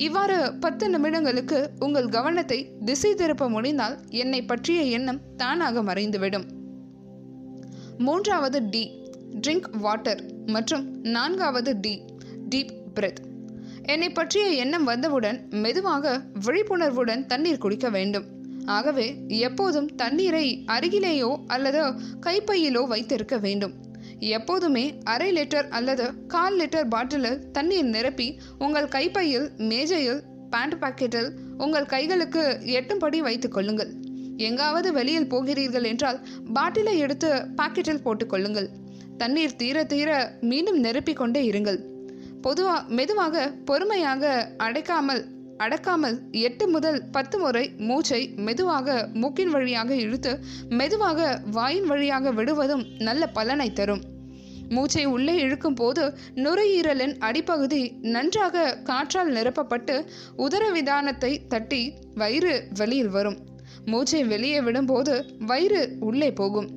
இவ்வாறு 0.00 0.52
பத்து 0.60 0.84
நிமிடங்களுக்கு 0.88 1.66
உங்கள் 1.78 2.08
கவனத்தை 2.08 2.72
திசை 2.84 3.14
திருப்ப 3.14 3.48
முடிந்தால் 3.48 3.96
என்னை 4.08 4.42
பற்றிய 4.42 4.82
எண்ணம் 4.82 5.20
தானாக 5.36 5.82
மறைந்துவிடும். 5.82 6.46
மூன்றாவது 7.98 8.68
டி 8.68 8.82
ட்ரிங்க் 9.46 9.68
வாட்டர் 9.76 10.22
மற்றும் 10.46 10.84
நான்காவது 11.00 11.80
டி 11.80 11.94
டீப் 12.48 12.72
பிரெத். 12.94 13.20
என்னை 13.82 14.10
பற்றிய 14.10 14.46
எண்ணம் 14.46 14.84
வந்தவுடன் 14.84 15.48
மெதுவாக 15.50 16.22
விழிப்புணர்வுடன் 16.46 17.26
தண்ணீர் 17.26 17.58
குடிக்க 17.58 17.90
வேண்டும். 17.90 18.26
ஆகவே 18.66 19.06
எப்போதும் 19.28 19.90
தண்ணீரை 19.94 20.64
அருகிலேயோ 20.66 21.30
அல்லது 21.46 21.82
கைப்பையிலோ 22.20 22.86
வைத்திருக்க 22.86 23.38
வேண்டும். 23.38 23.74
எப்போதுமே 24.20 24.94
அரை 25.04 25.32
லிட்டர் 25.32 25.68
அல்லது 25.68 26.26
கால் 26.26 26.58
லிட்டர் 26.58 26.88
பாட்டிலில் 26.88 27.50
தண்ணீர் 27.52 27.84
நிரப்பி 27.84 28.38
உங்கள் 28.58 28.88
கைப்பையில் 28.88 29.50
மேஜையில் 29.56 30.22
பேண்ட் 30.50 30.74
பாக்கெட்டில் 30.80 31.30
உங்கள் 31.56 31.86
கைகளுக்கு 31.86 32.60
எட்டும்படி 32.64 33.18
வைத்துக் 33.18 33.52
கொள்ளுங்கள். 33.52 33.90
எங்காவது 34.36 34.92
வெளியில் 34.92 35.28
போகிறீர்கள் 35.28 35.84
என்றால் 35.84 36.26
பாட்டிலை 36.52 36.98
எடுத்து 36.98 37.46
பாக்கெட்டில் 37.56 38.04
போட்டுக்கொள்ளுங்கள் 38.04 38.68
தண்ணீர் 39.18 39.56
தீர 39.56 39.84
தீர 39.84 40.32
மீண்டும் 40.40 40.84
நிரப்பிக் 40.84 41.20
கொண்டே 41.22 41.50
இருங்கள். 41.50 41.78
பொதுவா 42.42 42.86
மெதுவாக 42.88 43.52
பொறுமையாக 43.64 44.52
அடைக்காமல் 44.58 45.24
அடக்காமல் 45.64 46.16
எட்டு 46.30 46.68
முதல் 46.68 47.10
பத்து 47.10 47.38
முறை 47.38 47.72
மூச்சை 47.78 48.20
மெதுவாக 48.36 49.08
மூக்கின் 49.12 49.50
வழியாக 49.50 49.94
இழுத்து 49.94 50.40
மெதுவாக 50.68 51.40
வாயின் 51.50 51.84
வழியாக 51.84 52.32
விடுவதும் 52.32 52.84
நல்ல 52.98 53.26
பலனை 53.26 53.72
தரும். 53.72 54.02
மூச்சை 54.68 55.04
உள்ளே 55.04 55.34
இழுக்கும் 55.34 55.74
போது 55.74 56.02
நுரையீரலின் 56.34 57.14
அடிப்பகுதி 57.18 57.82
நன்றாக 58.00 58.64
காற்றால் 58.82 59.32
நிரப்பப்பட்டு 59.32 59.96
உதரவிதானத்தை 60.38 61.32
தட்டி 61.48 61.82
வயிறு 62.14 62.54
வெளியில் 62.78 63.08
வரும். 63.08 63.38
மூச்சை 63.84 64.24
வெளியே 64.24 64.60
விடும்போது 64.60 65.14
வயிறு 65.46 65.82
உள்ளே 66.00 66.32
போகும். 66.32 66.68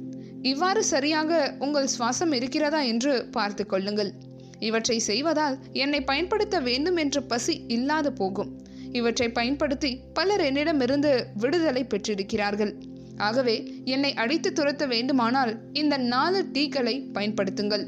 இவ்வாறு 0.41 0.83
சரியாக 0.83 1.55
உங்கள் 1.59 1.91
சுவாசம் 1.97 2.33
இருக்கிறதா 2.33 2.81
என்று 2.81 3.13
பார்த்து 3.31 3.65
கொள்ளுங்கள். 3.65 4.13
இவற்றை 4.59 4.99
செய்வதால் 4.99 5.55
என்னை 5.73 6.01
பயன்படுத்த 6.01 6.59
வேண்டும் 6.59 6.95
என்ற 6.95 7.21
பசி 7.21 7.65
இல்லாது 7.67 8.13
போகும். 8.13 8.51
இவற்றை 8.93 9.29
பயன்படுத்தி 9.29 9.99
பலர் 10.13 10.41
என்னிடமிருந்து 10.41 11.27
விடுதலை 11.38 11.84
பெற்றிருக்கிறார்கள். 11.84 12.73
ஆகவே 13.17 13.56
என்னை 13.84 14.13
அடித்து 14.13 14.49
துரத்த 14.49 14.88
வேண்டுமானால் 14.88 15.53
இந்த 15.73 15.97
நாலு 15.97 16.45
டீக்களை 16.53 16.95
பயன்படுத்துங்கள். 17.13 17.84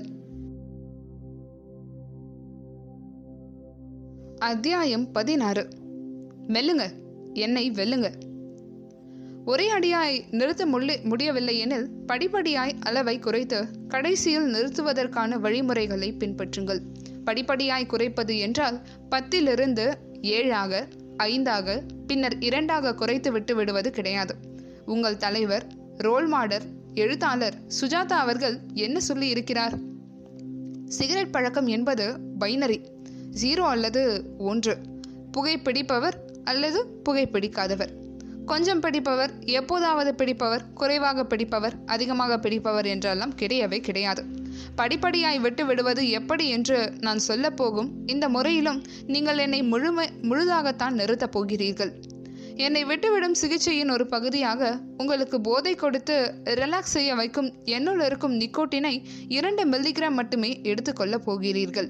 அத்தியாயம் 4.38 5.12
பதினாறு. 5.12 5.68
மெல்லுங்க 6.48 6.86
என்னை 7.34 7.72
வெல்லுங்க. 7.72 8.10
ஒரே 9.46 9.72
அடியாய் 9.72 10.24
நிறுத்த 10.32 10.65
முள்ளி 10.65 11.04
முடியவில்லை 11.04 11.58
எனில் 11.58 11.89
படிப்படியாய் 12.08 12.74
அளவை 12.80 13.20
குறைத்து 13.20 13.65
கடைசியில் 13.88 14.54
நிறுத்துவதற்கான 14.54 15.39
வழிமுறைகளை 15.39 16.13
பின்பற்றுங்கள். 16.20 16.80
படிப்படியாய் 17.26 17.86
குறைப்பது 17.86 18.38
என்றால் 18.38 18.82
பத்திலிருந்து 19.10 19.94
ஏழாக 20.26 20.88
ஐந்தாக 21.24 21.82
பின்னர் 22.08 22.38
இரண்டாக 22.40 22.94
குறைத்து 22.94 23.32
விட்டு 23.32 23.56
விடுவது 23.56 23.90
கிடையாது. 23.92 24.36
உங்கள் 24.86 25.18
தலைவர் 25.18 25.66
ரோல் 25.98 26.28
மாடல் 26.28 26.66
எழுத்தாளர் 26.94 27.58
சுஜாதா 27.82 28.18
அவர்கள் 28.26 28.56
என்ன 28.74 29.00
சொல்லி 29.00 29.28
இருக்கிறார்? 29.28 29.76
சிகரெட் 30.88 31.32
பழக்கம் 31.32 31.68
என்பது 31.68 32.06
பைனரி 32.40 32.78
ஜீரோ 33.42 33.66
அல்லது 33.76 34.02
ஒன்று. 34.38 34.76
புகைப்பிடிப்பவர் 35.32 36.18
அல்லது 36.44 36.80
புகைப்பிடிக்காதவர் 37.06 37.94
கொஞ்சம் 38.45 38.79
பிடிப்பவர் 38.79 39.31
எப்போதாவது 39.39 40.15
பிடிப்பவர் 40.15 40.63
குறைவாக 40.73 41.23
பிடிப்பவர் 41.23 41.75
அதிகமாக 41.86 42.38
பிடிப்பவர் 42.39 42.86
என்றெல்லாம் 42.86 43.34
கிடையவே 43.36 43.79
கிடையாது. 43.79 44.23
படிப்படியாய் 44.77 45.39
விட்டு 45.39 45.65
விடுவது 45.65 46.10
எப்படி 46.10 46.49
என்று 46.49 46.77
நான் 46.99 47.21
சொல்லப்போகும் 47.27 47.89
இந்த 48.05 48.29
முறையிலும் 48.29 48.81
நீங்கள் 49.08 49.38
என்னை 49.38 49.63
முழுமை 49.63 50.08
முழுதாகத்தான் 50.21 50.97
நிறுத்தப் 50.99 51.31
போகிறீர்கள். 51.31 51.93
என்னை 52.55 52.86
விட்டுவிடும் 52.86 53.38
சிகிச்சையின் 53.41 53.91
ஒரு 53.91 54.08
பகுதியாக 54.08 54.79
உங்களுக்கு 54.97 55.41
போதை 55.41 55.75
கொடுத்து 55.75 56.17
ரிலாக்ஸ் 56.43 56.95
செய்ய 56.97 57.15
வைக்கும் 57.15 57.53
என்னுள் 57.63 58.03
இருக்கும் 58.05 58.39
நிக்கோட்டினை 58.39 58.95
இரண்டு 59.27 59.65
மில்லிகிராம் 59.65 60.19
மட்டுமே 60.21 60.62
எடுத்துக்கொள்ளப் 60.63 61.25
போகிறீர்கள். 61.25 61.89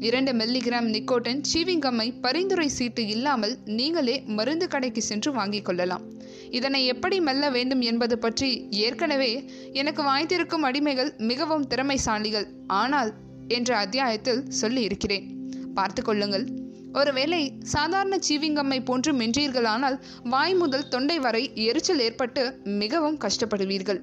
இரண்டு 0.00 0.32
மில்லிகிராம் 0.32 0.88
நிக்கோட்டின் 0.94 1.40
சீவிங்கம்மை 1.50 2.06
பரிந்துரை 2.20 2.66
சீட்டு 2.68 3.06
இல்லாமல் 3.06 3.54
நீங்களே 3.64 4.14
மருந்து 4.36 4.68
கடைக்கு 4.68 5.02
சென்று 5.02 5.32
வாங்கிக் 5.32 5.64
கொள்ளலாம். 5.64 6.04
இதனை 6.50 6.86
எப்படி 6.86 7.20
மெல்ல 7.20 7.50
வேண்டும் 7.50 7.80
என்பது 7.80 8.18
பற்றி 8.18 8.50
ஏற்கனவே 8.70 9.30
எனக்கு 9.72 10.02
வாய்த்திருக்கும் 10.02 10.66
அடிமைகள் 10.68 11.10
மிகவும் 11.30 11.66
திறமைசாலிகள். 11.66 12.46
ஆனால் 12.66 13.10
என்ற 13.48 13.76
அத்தியாயத்தில் 13.76 14.42
சொல்லி 14.50 14.82
இருக்கிறேன். 14.82 15.26
பார்த்து 15.74 16.02
கொள்ளுங்கள். 16.02 16.46
ஒருவேளை 16.92 17.52
சாதாரண 17.62 18.18
சீவிங்கம்மை 18.28 18.84
போன்று 18.84 19.12
மென்றீர்களானால் 19.12 19.98
வாய் 20.22 20.54
முதல் 20.54 20.88
தொண்டை 20.88 21.18
வரை 21.18 21.50
எரிச்சல் 21.54 21.98
ஏற்பட்டு 21.98 22.44
மிகவும் 22.64 23.18
கஷ்டப்படுவீர்கள். 23.18 24.00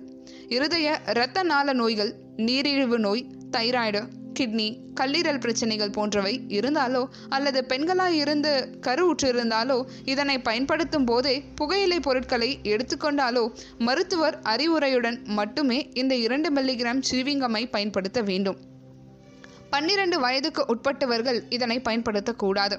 இருதய 0.48 1.00
இரத்த 1.14 1.44
நாள 1.44 1.74
நோய்கள் 1.74 2.14
நீரிழிவு 2.38 3.00
நோய் 3.00 3.26
தைராய்டு 3.52 4.04
கிட்னி 4.40 4.68
கல்லீரல் 4.96 5.40
பிரச்சனைகள் 5.40 5.90
போன்றவை 5.90 6.34
இருந்தாலோ 6.48 7.02
அல்லது 7.30 7.66
பெண்களாய் 7.70 8.18
இருந்து 8.24 8.52
கருவுற்று 8.82 9.28
இருந்தாலோ 9.32 9.78
இதனை 10.06 10.38
பயன்படுத்தும் 10.40 11.06
போதே 11.06 11.36
புகையிலை 11.56 12.00
பொருட்களை 12.00 12.60
எடுத்துக்கொண்டாலோ 12.64 13.44
மருத்துவர் 13.78 14.38
அறிவுரையுடன் 14.44 15.20
மட்டுமே 15.40 15.80
இந்த 15.94 16.16
இரண்டு 16.16 16.52
மில்லிகிராம் 16.54 17.04
சீவிங்கம்மை 17.12 17.64
பயன்படுத்த 17.72 18.22
வேண்டும். 18.22 18.58
பன்னிரண்டு 19.70 20.20
வயதுக்கு 20.20 20.66
உட்பட்டவர்கள் 20.68 21.40
இதனை 21.50 21.80
பயன்படுத்தக்கூடாது 21.90 22.78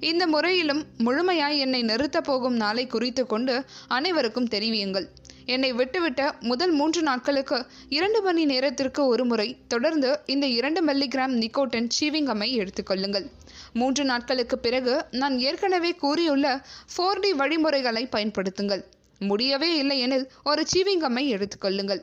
இந்த 0.00 0.26
முறையிலும் 0.26 0.80
முழுமையாய் 0.98 1.58
என்னை 1.58 1.82
நிறுத்தப் 1.82 2.24
போகும் 2.24 2.56
நாளை 2.56 2.86
குறித்து 2.86 3.22
கொண்டு 3.26 3.54
அனைவருக்கும் 3.88 4.48
தெரிவியுங்கள். 4.48 5.06
என்னை 5.46 5.72
விட்டுவிட்ட 5.72 6.32
முதல் 6.40 6.70
மூன்று 6.70 7.02
நாட்களுக்கு 7.02 7.66
இரண்டு 7.88 8.22
மணி 8.22 8.44
நேரத்திற்கு 8.44 9.06
ஒரு 9.06 9.24
முறை 9.24 9.56
தொடர்ந்து 9.68 10.20
இந்த 10.26 10.46
இரண்டு 10.46 10.84
மில்லிகிராம் 10.84 11.34
நிக்கோட்டின் 11.42 11.88
சீவிங்கம்மை 11.96 12.48
எடுத்துக்கொள்ளுங்கள் 12.52 13.26
மூன்று 13.72 14.04
நாட்களுக்கு 14.04 14.58
பிறகு 14.58 15.06
நான் 15.10 15.38
ஏற்கனவே 15.38 15.92
கூறியுள்ள 15.94 16.64
ஃபோர் 16.96 17.20
டி 17.20 17.32
வழிமுறைகளை 17.32 18.08
பயன்படுத்துங்கள். 18.16 18.82
முடியவே 19.20 19.76
இல்லை 19.76 19.98
எனில் 19.98 20.30
ஒரு 20.44 20.66
சீவிங்கம்மை 20.72 21.24
எடுத்துக்கொள்ளுங்கள் 21.26 22.02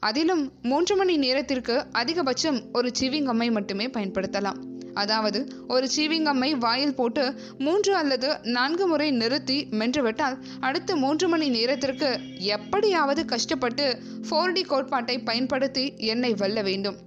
அதிலும் 0.00 0.52
மூன்று 0.62 0.96
மணி 0.96 1.16
நேரத்திற்கு 1.16 1.84
அதிகபட்சம் 1.92 2.62
ஒரு 2.72 2.92
சீவிங்கம்மை 3.00 3.50
மட்டுமே 3.50 3.86
பயன்படுத்தலாம். 3.86 4.58
அதாவது 5.02 5.40
ஒரு 5.68 5.86
சீவிங்கம்மை 5.96 6.50
வாயில் 6.64 6.94
போட்டு 6.94 7.24
மூன்று 7.58 7.92
அல்லது 7.94 8.28
நான்கு 8.56 8.86
முறை 8.86 9.08
நிறுத்தி 9.20 9.58
மென்றுவிட்டால் 9.80 10.36
அடுத்த 10.60 10.96
மூன்று 10.96 11.28
மணி 11.28 11.48
நேரத்திற்கு 11.48 12.10
எப்படியாவது 12.56 13.24
கஷ்டப்பட்டு 13.24 13.86
ஃபோர்டி 14.28 14.64
கோட்பாட்டை 14.72 15.16
பயன்படுத்தி 15.28 15.84
என்னை 16.12 16.32
வெல்ல 16.34 16.62
வேண்டும். 16.62 16.98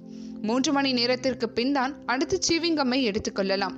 மூன்று 0.42 0.72
மணி 0.74 0.92
நேரத்திற்கு 1.00 1.48
பின் 1.50 1.74
தான் 1.74 1.92
அடுத்து 2.06 2.38
சீவிங்கம்மை 2.48 3.00
எடுத்துக்கொள்ளலாம் 3.10 3.76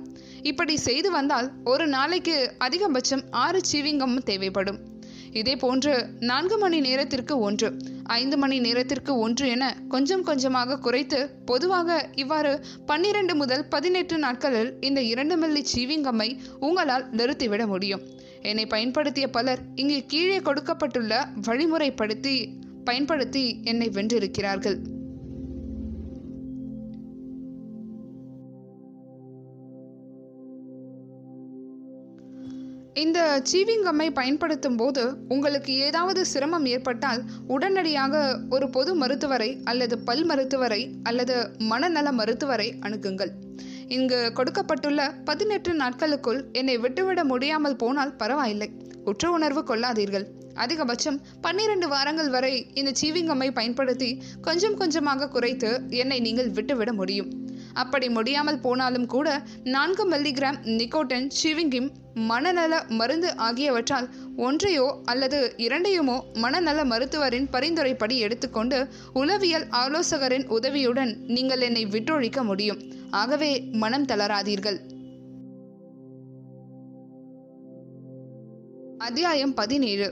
இப்படி 0.50 0.74
செய்து 0.86 1.10
வந்தால் 1.10 1.48
ஒரு 1.64 1.84
நாளைக்கு 1.96 2.36
அதிகபட்சம் 2.66 3.24
ஆறு 3.44 3.60
சீவிங்கம் 3.70 4.16
தேவைப்படும். 4.30 4.78
இதே 5.40 5.56
போன்று 5.56 5.92
நான்கு 6.20 6.58
மணி 6.58 6.80
நேரத்திற்கு 6.80 7.38
ஒன்று 7.38 7.68
ஐந்து 8.02 8.36
மணி 8.36 8.56
நேரத்திற்கு 8.58 9.12
ஒன்று 9.18 9.48
என 9.48 9.64
கொஞ்சம் 9.88 10.22
கொஞ்சமாக 10.22 10.78
குறைத்து 10.78 11.18
பொதுவாக 11.44 12.08
இவ்வாறு 12.14 12.52
பன்னிரண்டு 12.86 13.34
முதல் 13.34 13.64
பதினெட்டு 13.68 14.18
நாட்களில் 14.18 14.70
இந்த 14.80 15.02
இரண்டு 15.02 15.36
மில்லி 15.36 15.62
சீவிங்கம்மை 15.74 16.28
உங்களால் 16.60 17.06
நிறுத்திவிட 17.10 17.66
முடியும். 17.66 18.04
என்னை 18.42 18.66
பயன்படுத்திய 18.66 19.28
பலர் 19.28 19.62
இங்கே 19.74 20.04
கீழே 20.06 20.40
கொடுக்கப்பட்டுள்ள 20.40 21.26
வழிமுறைப்படுத்தி 21.46 22.36
பயன்படுத்தி 22.84 23.44
என்னை 23.64 23.88
வென்றிருக்கிறார்கள். 23.88 24.78
இந்த 33.02 33.42
சீவிங்கம்மை 33.50 34.06
பயன்படுத்தும் 34.18 34.76
போது 34.76 35.02
உங்களுக்கு 35.28 35.72
ஏதாவது 35.76 36.26
சிரமம் 36.32 36.64
ஏற்பட்டால் 36.64 37.20
உடனடியாக 37.46 38.20
ஒரு 38.50 38.70
பொது 38.70 38.94
மருத்துவரை 38.94 39.48
அல்லது 39.64 39.98
பல் 39.98 40.24
மருத்துவரை 40.24 40.80
அல்லது 41.02 41.36
மனநல 41.58 42.12
மருத்துவரை 42.12 42.68
அணுகுங்கள். 42.80 43.32
இங்கு 43.88 44.32
கொடுக்கப்பட்டுள்ள 44.32 45.10
பதினெட்டு 45.24 45.74
நாட்களுக்குள் 45.74 46.40
என்னை 46.52 46.78
விட்டுவிட 46.78 47.24
முடியாமல் 47.24 47.76
போனால் 47.76 48.16
பரவாயில்லை. 48.16 48.70
குற்ற 49.04 49.30
உணர்வு 49.30 49.64
கொள்ளாதீர்கள். 49.70 50.26
அதிகபட்சம் 50.54 51.18
பன்னிரண்டு 51.40 51.88
வாரங்கள் 51.88 52.30
வரை 52.30 52.54
இந்த 52.74 52.92
சீவிங்கம்மை 53.00 53.48
பயன்படுத்தி 53.52 54.10
கொஞ்சம் 54.40 54.76
கொஞ்சமாக 54.76 55.28
குறைத்து 55.28 55.72
என்னை 56.02 56.20
நீங்கள் 56.20 56.50
விட்டுவிட 56.50 56.92
முடியும். 56.92 57.30
அப்படி 57.74 58.08
முடியாமல் 58.08 58.60
போனாலும் 58.60 59.06
கூட 59.06 59.42
நான்கு 59.64 60.10
மில்லிகிராம் 60.10 60.58
நிக்கோட்டின் 60.64 61.28
சிவிங்கிம் 61.42 61.88
மனநல 62.14 62.74
மருந்து 62.88 63.34
ஆகியவற்றால் 63.36 64.08
ஒன்றையோ 64.36 64.98
அல்லது 65.04 65.54
இரண்டையுமோ 65.56 66.16
மனநல 66.32 66.84
மருத்துவரின் 66.84 67.48
பரிந்துரைப்படி 67.52 68.18
எடுத்துக்கொண்டு 68.18 68.88
உளவியல் 69.12 69.66
ஆலோசகரின் 69.70 70.46
உதவியுடன் 70.48 71.16
நீங்கள் 71.26 71.60
என்னை 71.60 71.86
விட்டொழிக்க 71.86 72.44
முடியும். 72.44 72.82
ஆகவே 73.10 73.60
மனம் 73.72 74.06
தளராதீர்கள். 74.06 74.78
அத்தியாயம் 78.98 79.54
பதினேழு. 79.54 80.08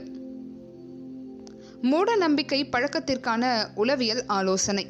மூட 1.81 2.15
நம்பிக்கை 2.15 2.69
பழக்கத்திற்கான 2.71 3.45
உளவியல் 3.75 4.25
ஆலோசனை. 4.25 4.85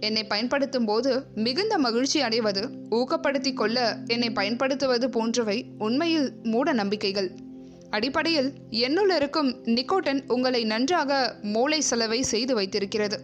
என்னை 0.00 0.24
பயன்படுத்தும் 0.24 0.84
போது 0.84 1.24
மிகுந்த 1.34 1.78
மகிழ்ச்சி 1.78 2.20
அடைவது 2.20 2.62
ஊக்கப்படுத்தி 2.90 3.54
கொள்ள 3.54 3.96
என்னை 4.06 4.30
பயன்படுத்துவது 4.30 5.10
போன்றவை 5.10 5.64
உண்மையில் 5.78 6.32
மூட 6.42 6.72
நம்பிக்கைகள். 6.72 7.30
அடிப்படையில் 7.90 8.52
என்னுள் 8.70 9.14
இருக்கும் 9.16 9.56
நிக்கோட்டன் 9.64 10.22
உங்களை 10.26 10.64
நன்றாக 10.64 11.34
மூளை 11.42 11.80
செலவை 11.80 12.22
செய்து 12.22 12.54
வைத்திருக்கிறது. 12.54 13.18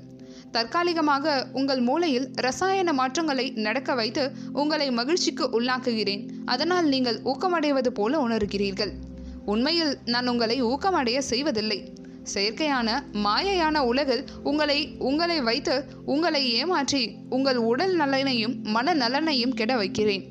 தற்காலிகமாக 0.53 1.47
உங்கள் 1.53 1.81
மூளையில் 1.81 2.29
ரசாயன 2.35 2.93
மாற்றங்களை 2.93 3.51
நடக்க 3.51 3.95
வைத்து 3.95 4.31
உங்களை 4.53 4.91
மகிழ்ச்சிக்கு 4.91 5.61
உள்ளாக்குகிறேன். 5.61 6.29
அதனால் 6.45 6.87
நீங்கள் 6.87 7.21
ஊக்கமடைவது 7.25 7.89
போல 7.89 8.29
உணர்கிறீர்கள். 8.29 8.93
உண்மையில் 9.45 9.99
நான் 10.05 10.29
உங்களை 10.29 10.63
ஊக்கமடைய 10.63 11.19
செய்வதில்லை. 11.19 11.93
செயற்கையான 12.35 12.89
மாயையான 13.13 13.79
உலகில் 13.85 14.25
உங்களை 14.43 14.79
உங்களை 14.99 15.41
வைத்து 15.41 15.85
உங்களை 16.05 16.53
ஏமாற்றி 16.55 17.03
உங்கள் 17.31 17.57
உடல் 17.57 17.97
நலனையும் 17.97 18.57
மன 18.63 18.95
நலனையும் 18.95 19.55
கெட 19.55 19.77
வைக்கிறேன். 19.77 20.25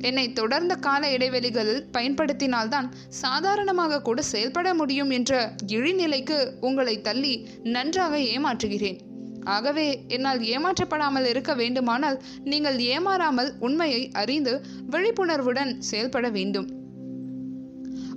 என்னை 0.00 0.32
தொடர்ந்த 0.32 0.74
கால 0.74 1.16
இடைவெளிகளில் 1.16 1.84
பயன்படுத்தினால்தான் 1.92 2.88
சாதாரணமாக 3.08 4.02
கூட 4.02 4.22
செயல்பட 4.22 4.74
முடியும் 4.74 5.10
என்ற 5.10 5.52
இழிநிலைக்கு 5.66 6.38
உங்களை 6.60 7.00
தள்ளி 7.00 7.48
நன்றாக 7.62 8.16
ஏமாற்றுகிறேன். 8.18 8.98
ஆகவே 9.44 10.04
என்னால் 10.08 10.40
ஏமாற்றப்படாமல் 10.40 11.26
இருக்க 11.26 11.54
வேண்டுமானால் 11.54 12.22
நீங்கள் 12.44 12.76
ஏமாறாமல் 12.76 13.50
உண்மையை 13.58 14.10
அறிந்து 14.12 14.64
விழிப்புணர்வுடன் 14.90 15.72
செயல்பட 15.78 16.28
வேண்டும். 16.28 16.68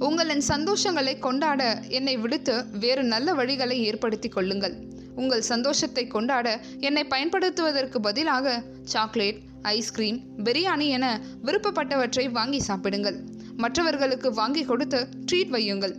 உங்களின் 0.08 0.44
சந்தோஷங்களை 0.48 1.14
கொண்டாட 1.20 1.62
என்னை 1.98 2.14
விடுத்து 2.18 2.54
வேறு 2.84 3.04
நல்ல 3.04 3.34
வழிகளை 3.40 3.78
ஏற்படுத்தி 3.90 4.30
கொள்ளுங்கள். 4.30 4.76
உங்கள் 5.16 5.44
சந்தோஷத்தை 5.50 6.04
கொண்டாட 6.08 6.48
என்னை 6.80 7.04
பயன்படுத்துவதற்கு 7.14 8.00
பதிலாக 8.00 8.56
சாக்லேட் 8.94 9.40
ஐஸ்கிரீம் 9.76 10.20
பிரியாணி 10.46 10.88
என 10.98 11.06
விருப்பப்பட்டவற்றை 11.46 12.26
வாங்கி 12.32 12.60
சாப்பிடுங்கள். 12.60 13.18
மற்றவர்களுக்கு 13.58 14.32
வாங்கி 14.34 14.64
கொடுத்து 14.64 15.02
ட்ரீட் 15.32 15.54
வையுங்கள். 15.58 15.96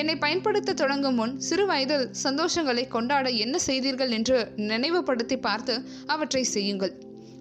என்னை 0.00 0.16
பயன்படுத்த 0.16 0.78
தொடங்கும் 0.82 1.14
முன் 1.14 1.34
சிறு 1.40 1.66
வயதில் 1.66 2.06
சந்தோஷங்களை 2.22 2.84
கொண்டாட 2.88 3.28
என்ன 3.44 3.56
செய்தீர்கள் 3.68 4.12
என்று 4.18 4.38
நினைவுபடுத்தி 4.70 5.36
பார்த்து 5.36 5.74
அவற்றை 6.06 6.44
செய்யுங்கள். 6.44 6.94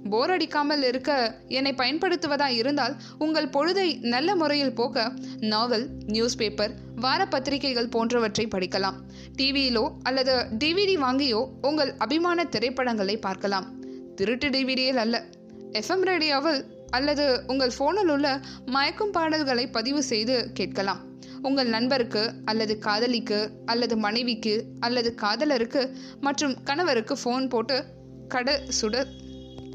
போர் 0.10 0.32
அடிக்காமல் 0.32 0.84
இருக்க 0.84 1.12
என்னை 1.48 1.74
பயன்படுத்துவதா 1.74 2.48
இருந்தால் 2.48 2.96
உங்கள் 3.18 3.48
பொழுதை 3.48 4.00
நல்ல 4.02 4.36
முறையில் 4.36 4.74
போக்க 4.74 5.14
நாவல் 5.40 5.90
நியூஸ் 6.06 6.36
பேப்பர் 6.36 6.74
வார 6.96 7.26
பத்திரிகைகள் 7.26 7.90
போன்றவற்றை 7.90 8.48
படிக்கலாம். 8.48 8.98
டிவியிலோ 9.38 9.92
அல்லது 10.04 10.48
டிவிடி 10.60 10.96
வாங்கியோ 10.98 11.48
உங்கள் 11.62 11.94
அபிமான 11.98 12.44
திரைப்படங்களை 12.44 13.18
பார்க்கலாம். 13.18 13.68
திருட்டு 14.16 14.50
டிவிடியில் 14.50 14.96
அல்ல 14.96 15.24
எஃப்எம் 15.72 16.02
ரேடியோவில் 16.02 16.66
அல்லது 16.90 17.44
உங்கள் 17.48 17.72
ஃபோனில் 17.80 18.12
உள்ள 18.12 18.40
மயக்கும் 18.66 19.12
பாடல்களை 19.12 19.68
பதிவு 19.68 20.04
செய்து 20.04 20.52
கேட்கலாம். 20.54 21.10
உங்கள் 21.42 21.68
நண்பருக்கு 21.68 22.34
அல்லது 22.46 22.78
காதலிக்கு 22.78 23.50
அல்லது 23.66 23.98
மனைவிக்கு 23.98 24.66
அல்லது 24.80 25.16
காதலருக்கு 25.22 25.96
மற்றும் 26.22 26.64
கணவருக்கு 26.64 27.16
ஃபோன் 27.24 27.50
போட்டு 27.50 27.86
கட 28.28 28.62
சுட 28.82 29.06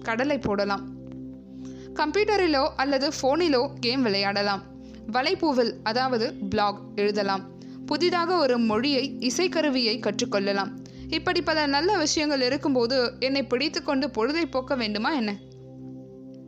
கடலை 0.09 0.39
போடலாம். 0.39 0.85
கம்ப்யூட்டரிலோ 1.95 2.65
அல்லது 2.77 3.07
ஃபோனிலோ 3.19 3.61
கேம் 3.81 4.03
விளையாடலாம். 4.03 4.63
வலைப்பூவில் 5.13 5.73
அதாவது 5.83 6.27
பிளாக் 6.51 6.81
எழுதலாம். 6.95 7.45
புதிதாக 7.87 8.37
ஒரு 8.37 8.59
மொழியை 8.59 9.05
இசைக்கருவியை 9.21 9.95
கற்றுக்கொள்ளலாம். 9.99 10.71
இப்படி 11.09 11.41
பல 11.43 11.67
நல்ல 11.67 11.91
விஷயங்கள் 11.97 12.41
இருக்கும்போது 12.41 12.97
என்னை 13.19 13.43
பிடித்து 13.43 13.81
கொண்டு 13.83 14.07
பொழுதை 14.07 14.45
போக்க 14.51 14.75
வேண்டுமா 14.75 15.11
என்ன? 15.13 15.33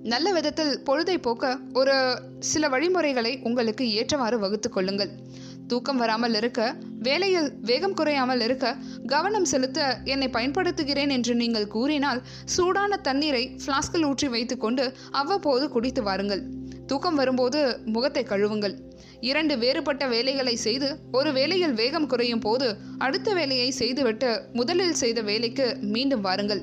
நல்ல 0.03 0.33
விதத்தில் 0.33 0.75
பொழுதை 0.87 1.17
போக்க 1.17 1.59
ஒரு 1.73 1.95
சில 2.53 2.69
வழிமுறைகளை 2.69 3.33
உங்களுக்கு 3.43 3.85
ஏற்றவாறு 3.93 4.39
வகுத்து 4.39 4.71
கொள்ளுங்கள். 4.71 5.13
தூக்கம் 5.67 5.97
வராமல் 5.97 6.35
இருக்க 6.35 6.77
வேலையில் 6.99 7.49
வேகம் 7.63 7.95
குறையாமல் 7.95 8.41
இருக்க 8.41 8.77
கவனம் 9.13 9.49
செலுத்த 9.51 9.81
என்னை 10.13 10.29
பயன்படுத்துகிறேன் 10.37 11.13
என்று 11.17 11.33
நீங்கள் 11.43 11.71
கூறினால் 11.75 12.21
சூடான 12.55 12.99
தண்ணீரை 13.09 13.43
ஃப்ளாஸ்கில் 13.63 14.07
ஊற்றி 14.09 14.29
வைத்துக்கொண்டு 14.35 14.85
அவ்வப்போது 15.21 15.65
குடித்து 15.75 16.03
வாருங்கள். 16.09 16.43
தூக்கம் 16.91 17.19
வரும்போது 17.21 17.61
முகத்தை 17.95 18.23
கழுவுங்கள். 18.31 18.75
இரண்டு 19.29 19.55
வேறுபட்ட 19.63 20.05
வேலைகளை 20.15 20.55
செய்து 20.65 20.89
ஒரு 21.19 21.31
வேலையில் 21.39 21.77
வேகம் 21.81 22.09
குறையும் 22.13 22.43
போது 22.47 22.67
அடுத்த 23.07 23.29
வேலையை 23.39 23.69
செய்துவிட்டு 23.81 24.31
முதலில் 24.59 24.99
செய்த 25.03 25.23
வேலைக்கு 25.31 25.67
மீண்டும் 25.95 26.25
வாருங்கள். 26.27 26.63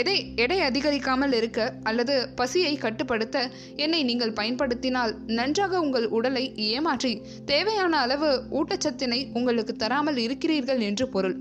எதை 0.00 0.16
எடை 0.42 0.58
அதிகரிக்காமல் 0.68 1.34
இருக்க 1.38 1.60
அல்லது 1.88 2.14
பசியை 2.38 2.74
கட்டுப்படுத்த 2.84 3.36
என்னை 3.84 4.00
நீங்கள் 4.10 4.36
பயன்படுத்தினால் 4.38 5.12
நன்றாக 5.38 5.80
உங்கள் 5.86 6.06
உடலை 6.18 6.44
ஏமாற்றி 6.68 7.12
தேவையான 7.50 7.92
அளவு 8.04 8.30
ஊட்டச்சத்தினை 8.60 9.20
உங்களுக்கு 9.40 9.74
தராமல் 9.82 10.20
இருக்கிறீர்கள் 10.26 10.82
என்று 10.90 11.06
பொருள். 11.16 11.36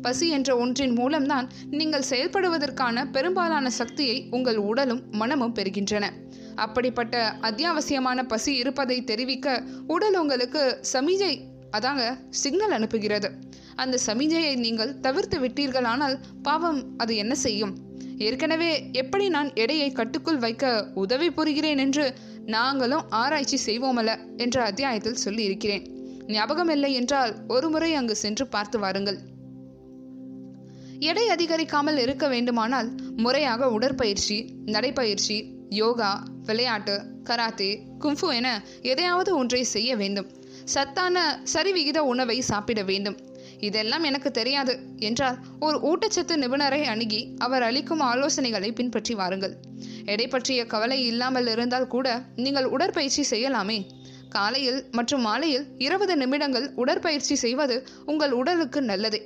பசி 0.00 0.28
என்ற 0.28 0.56
ஒன்றின் 0.56 0.92
மூலம்தான் 0.92 1.46
நீங்கள் 1.70 2.08
செயல்படுவதற்கான 2.10 3.04
பெரும்பாலான 3.10 3.70
சக்தியை 3.70 4.16
உங்கள் 4.30 4.56
உடலும் 4.56 5.02
மனமும் 5.10 5.54
பெறுகின்றன. 5.54 6.06
அப்படிப்பட்ட 6.56 7.14
அத்தியாவசியமான 7.40 8.22
பசி 8.26 8.54
இருப்பதை 8.54 9.04
தெரிவிக்க 9.04 9.62
உடல் 9.86 10.18
உங்களுக்கு 10.18 10.62
சமிஜை 10.92 11.32
அதாங்க 11.78 12.04
சிக்னல் 12.30 12.74
அனுப்புகிறது. 12.78 13.28
அந்த 13.76 13.98
சமிஜையை 14.06 14.54
நீங்கள் 14.56 14.98
தவிர்த்து 15.00 15.38
விட்டீர்களானால் 15.38 16.16
பாவம் 16.42 16.80
அது 16.96 17.16
என்ன 17.16 17.34
செய்யும்? 17.34 17.74
ஏற்கனவே 18.18 18.72
எப்படி 18.92 19.28
நான் 19.28 19.50
எடையை 19.54 19.92
கட்டுக்குள் 19.92 20.38
வைக்க 20.38 20.90
உதவி 20.94 21.28
புரிகிறேன் 21.28 21.78
என்று 21.78 22.06
நாங்களும் 22.46 23.06
ஆராய்ச்சி 23.10 23.58
செய்வோமல்ல 23.66 24.12
என்ற 24.36 24.62
அத்தியாயத்தில் 24.62 25.22
சொல்லி 25.24 25.42
இருக்கிறேன் 25.44 25.84
ஞாபகம் 26.26 26.68
இல்லை 26.68 26.90
என்றால் 26.94 27.32
ஒரு 27.48 27.68
முறை 27.70 27.94
அங்கு 27.94 28.16
சென்று 28.16 28.44
பார்த்து 28.46 28.78
வாருங்கள். 28.78 29.18
எடை 31.08 31.22
அதிகரிக்காமல் 31.28 31.96
இருக்க 31.96 32.28
வேண்டுமானால் 32.28 32.88
முறையாக 33.16 33.68
உடற்பயிற்சி 33.70 34.36
நடைப்பயிற்சி 34.64 35.36
யோகா 35.68 36.10
விளையாட்டு 36.44 36.94
கராத்தே 37.24 37.70
கும்ஃபு 37.98 38.28
என 38.34 38.48
எதையாவது 38.82 39.36
ஒன்றை 39.36 39.64
செய்ய 39.64 39.96
வேண்டும். 39.96 40.28
சத்தான 40.64 41.16
சரிவிகித 41.52 41.98
உணவை 41.98 42.40
சாப்பிட 42.40 42.82
வேண்டும். 42.82 43.16
இதெல்லாம் 43.60 44.02
எனக்கு 44.02 44.30
தெரியாது 44.30 44.74
என்றால் 44.96 45.38
ஒரு 45.60 45.76
ஊட்டச்சத்து 45.80 46.36
நிபுணரை 46.36 46.82
அணுகி 46.84 47.22
அவர் 47.38 47.62
அளிக்கும் 47.62 48.00
ஆலோசனைகளை 48.00 48.70
பின்பற்றி 48.74 49.14
வாருங்கள். 49.14 49.54
எடை 50.04 50.28
பற்றிய 50.28 50.66
கவலை 50.66 51.00
இல்லாமல் 51.06 51.46
இருந்தால் 51.46 51.86
கூட 51.86 52.06
நீங்கள் 52.36 52.64
உடற்பயிற்சி 52.64 53.24
செய்யலாமே. 53.30 53.78
காலையில் 54.28 54.80
மற்றும் 54.90 55.20
மாலையில் 55.20 55.66
இருபது 55.78 56.16
நிமிடங்கள் 56.16 56.72
உடற்பயிற்சி 56.74 57.34
செய்வது 57.34 57.88
உங்கள் 58.04 58.32
உடலுக்கு 58.32 58.82
நல்லதே. 58.82 59.20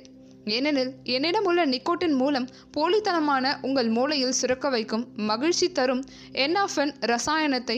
ஏனெனில் 0.45 0.91
என்னிடம் 1.03 1.43
உள்ள 1.43 1.61
நிக்கோட்டின் 1.65 2.15
மூலம் 2.15 2.47
போலித்தனமான 2.77 3.53
உங்கள் 3.61 3.89
மூளையில் 3.89 4.35
சுரக்க 4.39 4.69
வைக்கும் 4.69 5.05
மகிழ்ச்சி 5.29 5.67
தரும் 5.71 6.03
என்ஆஃபன் 6.45 6.93
ரசாயனத்தை 7.11 7.77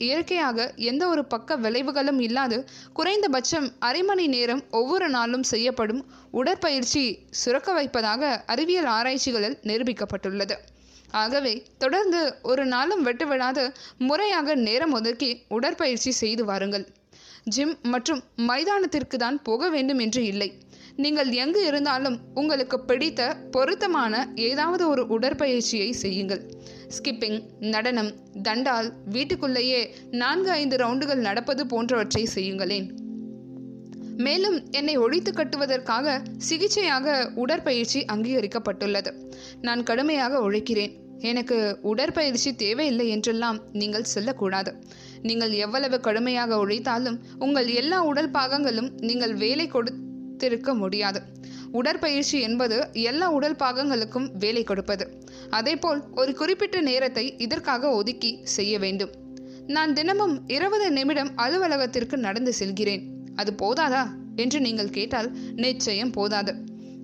இயற்கையாக 0.00 0.66
எந்த 0.90 1.08
ஒரு 1.08 1.24
பக்க 1.24 1.56
விளைவுகளும் 1.56 2.20
இல்லாது 2.20 2.58
குறைந்தபட்சம் 2.92 3.66
அரை 3.78 4.02
மணி 4.02 4.26
நேரம் 4.26 4.62
ஒவ்வொரு 4.70 5.08
நாளும் 5.08 5.46
செய்யப்படும் 5.52 6.02
உடற்பயிற்சி 6.30 7.04
சுரக்க 7.42 7.72
வைப்பதாக 7.72 8.42
அறிவியல் 8.46 8.90
ஆராய்ச்சிகளில் 8.96 9.58
நிரூபிக்கப்பட்டுள்ளது. 9.62 10.56
ஆகவே 11.14 11.54
தொடர்ந்து 11.78 12.20
ஒரு 12.42 12.62
நாளும் 12.66 13.02
வெட்டுவிடாத 13.06 13.58
முறையாக 13.98 14.54
நேரம் 14.68 14.92
ஒதுக்கி 14.92 15.30
உடற்பயிற்சி 15.48 16.12
செய்து 16.22 16.44
வாருங்கள். 16.44 16.86
ஜிம் 17.54 17.74
மற்றும் 17.92 18.20
மைதானத்திற்கு 18.46 19.16
தான் 19.16 19.38
போக 19.42 19.68
வேண்டும் 19.68 19.98
என்று 19.98 20.22
இல்லை. 20.24 20.48
நீங்கள் 20.96 21.30
எங்கு 21.32 21.66
இருந்தாலும் 21.66 22.20
உங்களுக்கு 22.34 22.80
பிடித்த 22.80 23.36
பொருத்தமான 23.50 24.32
ஏதாவது 24.34 24.88
ஒரு 24.88 25.02
உடற்பயிற்சியை 25.06 25.90
செய்யுங்கள். 25.90 26.42
ஸ்கிப்பிங் 26.96 27.40
நடனம் 27.58 28.12
தண்டால் 28.42 28.92
வீட்டுக்குள்ளேயே 29.04 29.94
நான்கு 30.10 30.50
ஐந்து 30.50 30.76
ரவுண்டுகள் 30.76 31.26
நடப்பது 31.28 31.66
போன்றவற்றை 31.66 32.28
செய்யுங்களேன். 32.34 32.86
மேலும் 34.16 34.70
என்னை 34.70 34.96
ஒழித்து 34.96 35.32
கட்டுவதற்காக 35.32 36.22
சிகிச்சையாக 36.48 37.32
உடற்பயிற்சி 37.34 38.04
அங்கீகரிக்கப்பட்டுள்ளது. 38.12 39.12
நான் 39.60 39.82
கடுமையாக 39.82 40.50
உழைக்கிறேன். 40.50 40.92
எனக்கு 41.18 41.78
உடற்பயிற்சி 41.82 42.54
தேவையில்லை 42.54 43.08
என்றெல்லாம் 43.08 43.58
நீங்கள் 43.72 44.10
சொல்லக்கூடாது. 44.14 44.70
நீங்கள் 45.22 45.50
எவ்வளவு 45.50 46.00
கடுமையாக 46.00 46.56
உழைத்தாலும் 46.56 47.18
உங்கள் 47.38 47.66
எல்லா 47.66 48.02
உடல் 48.02 48.30
பாகங்களும் 48.30 48.90
நீங்கள் 49.00 49.34
வேலை 49.34 49.66
கொடுத்திருக்க 50.44 50.74
முடியாது. 50.74 51.20
உடற்பயிற்சி 51.72 52.40
என்பது 52.40 52.88
எல்லா 52.92 53.30
உடல் 53.30 53.54
பாகங்களுக்கும் 53.54 54.30
வேலை 54.38 54.62
கொடுப்பது. 54.62 55.24
அதேபோல் 55.50 56.02
ஒரு 56.14 56.34
குறிப்பிட்ட 56.34 56.80
நேரத்தை 56.80 57.34
இதற்காக 57.38 57.90
ஒதுக்கி 57.90 58.40
செய்ய 58.42 58.78
வேண்டும். 58.78 59.10
நான் 59.66 59.92
தினமும் 59.92 60.44
இருபது 60.46 60.92
நிமிடம் 60.92 61.30
அலுவலகத்திற்கு 61.36 62.16
நடந்து 62.16 62.52
செல்கிறேன். 62.52 63.08
அது 63.34 63.54
போதாதா? 63.62 64.08
என்று 64.36 64.60
நீங்கள் 64.60 64.90
கேட்டால் 64.90 65.36
நிச்சயம் 65.56 66.10
போதாது. 66.10 66.54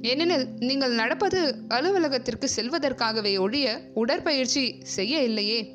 ஏனெனில் 0.02 0.48
நீங்கள் 0.58 0.94
நடப்பது 0.94 1.54
அலுவலகத்திற்கு 1.68 2.48
செல்வதற்காகவே 2.56 3.38
ஒழிய 3.38 3.80
உடற்பயிற்சி 3.94 4.76
செய்ய 4.82 5.22
இல்லையே. 5.22 5.74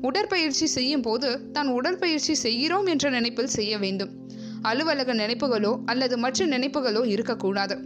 உடற்பயிற்சி 0.00 0.66
செய்யும் 0.66 1.00
போது 1.00 1.50
தான் 1.50 1.68
உடற்பயிற்சி 1.68 2.34
செய்கிறோம் 2.34 2.86
என்ற 2.86 3.10
நினைப்பில் 3.10 3.54
செய்ய 3.58 3.78
வேண்டும். 3.78 4.25
அலுவலக 4.62 5.14
நினைப்புகளோ 5.14 5.78
அல்லது 5.86 6.18
மற்ற 6.18 6.46
நினைப்புகளோ 6.46 7.04
இருக்கக்கூடாது. 7.06 7.76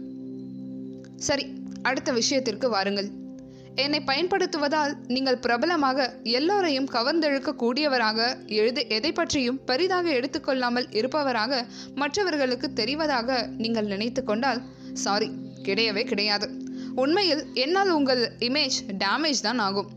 சரி 1.16 1.46
அடுத்த 1.82 2.12
விஷயத்திற்கு 2.12 2.68
வாருங்கள். 2.68 3.08
என்னை 3.74 4.00
பயன்படுத்துவதால் 4.06 4.92
நீங்கள் 5.06 5.38
பிரபலமாக 5.38 6.14
எல்லோரையும் 6.22 6.88
கவர்ந்தெழுக்க 6.92 7.50
கூடியவராக 7.62 8.46
எழுது 8.46 8.88
எதை 8.88 9.12
பற்றியும் 9.12 9.60
பெரிதாக 9.64 10.10
எடுத்துக்கொள்ளாமல் 10.10 10.88
இருப்பவராக 10.90 11.62
மற்றவர்களுக்கு 11.94 12.72
தெரிவதாக 12.72 13.48
நீங்கள் 13.56 13.86
நினைத்து 13.86 14.24
கொண்டால் 14.24 14.62
சாரி 14.92 15.30
கிடையவே 15.62 16.04
கிடையாது. 16.04 16.48
உண்மையில் 16.94 17.44
என்னால் 17.54 17.90
உங்கள் 17.90 18.36
இமேஜ் 18.38 18.78
டேமேஜ் 19.02 19.42
தான் 19.42 19.58
ஆகும். 19.58 19.90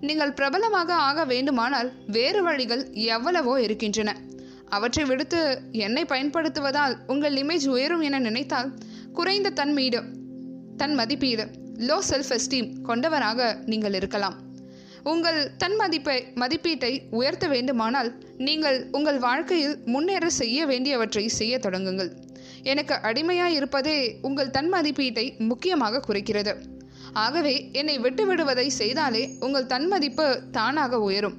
நீங்கள் 0.00 0.32
பிரபலமாக 0.32 0.94
ஆக 0.94 1.24
வேண்டுமானால் 1.24 1.92
வேறு 2.06 2.42
வழிகள் 2.42 2.92
எவ்வளவோ 2.92 3.60
இருக்கின்றன. 3.60 4.16
அவற்றை 4.70 5.04
விடுத்து 5.04 5.40
என்னை 5.72 6.04
பயன்படுத்துவதால் 6.04 6.94
உங்கள் 7.06 7.34
இமேஜ் 7.34 7.66
உயரும் 7.68 8.00
என 8.00 8.18
நினைத்தால் 8.18 8.70
குறைந்த 9.12 9.50
தன்மீடு 9.50 10.00
தன் 10.76 10.94
மதிப்பீடு 10.94 11.44
லோ 11.88 11.98
செல்ஃப் 12.10 12.32
எஸ்டீம் 12.36 12.68
கொண்டவராக 12.82 13.56
நீங்கள் 13.66 13.94
இருக்கலாம். 13.94 14.36
உங்கள் 15.02 15.38
தன் 15.56 15.76
மதிப்பை 15.76 16.16
மதிப்பீட்டை 16.34 16.90
உயர்த்த 17.10 17.48
வேண்டுமானால் 17.48 18.10
நீங்கள் 18.36 18.88
உங்கள் 18.92 19.18
வாழ்க்கையில் 19.18 19.76
முன்னேற 19.84 20.30
செய்ய 20.30 20.66
வேண்டியவற்றை 20.66 21.28
செய்ய 21.28 21.58
தொடங்குங்கள். 21.58 22.10
எனக்கு 22.62 22.94
அடிமையாய் 22.94 23.56
இருப்பதே 23.58 24.18
உங்கள் 24.22 24.50
தன் 24.50 24.72
மதிப்பீட்டை 24.72 25.26
முக்கியமாக 25.38 26.02
குறைக்கிறது. 26.08 26.54
ஆகவே 27.12 27.54
என்னை 27.72 27.98
விட்டுவிடுவதை 27.98 28.66
செய்தாலே 28.78 29.22
உங்கள் 29.40 29.66
தன்மதிப்பு 29.66 30.26
தானாக 30.50 31.00
உயரும். 31.00 31.36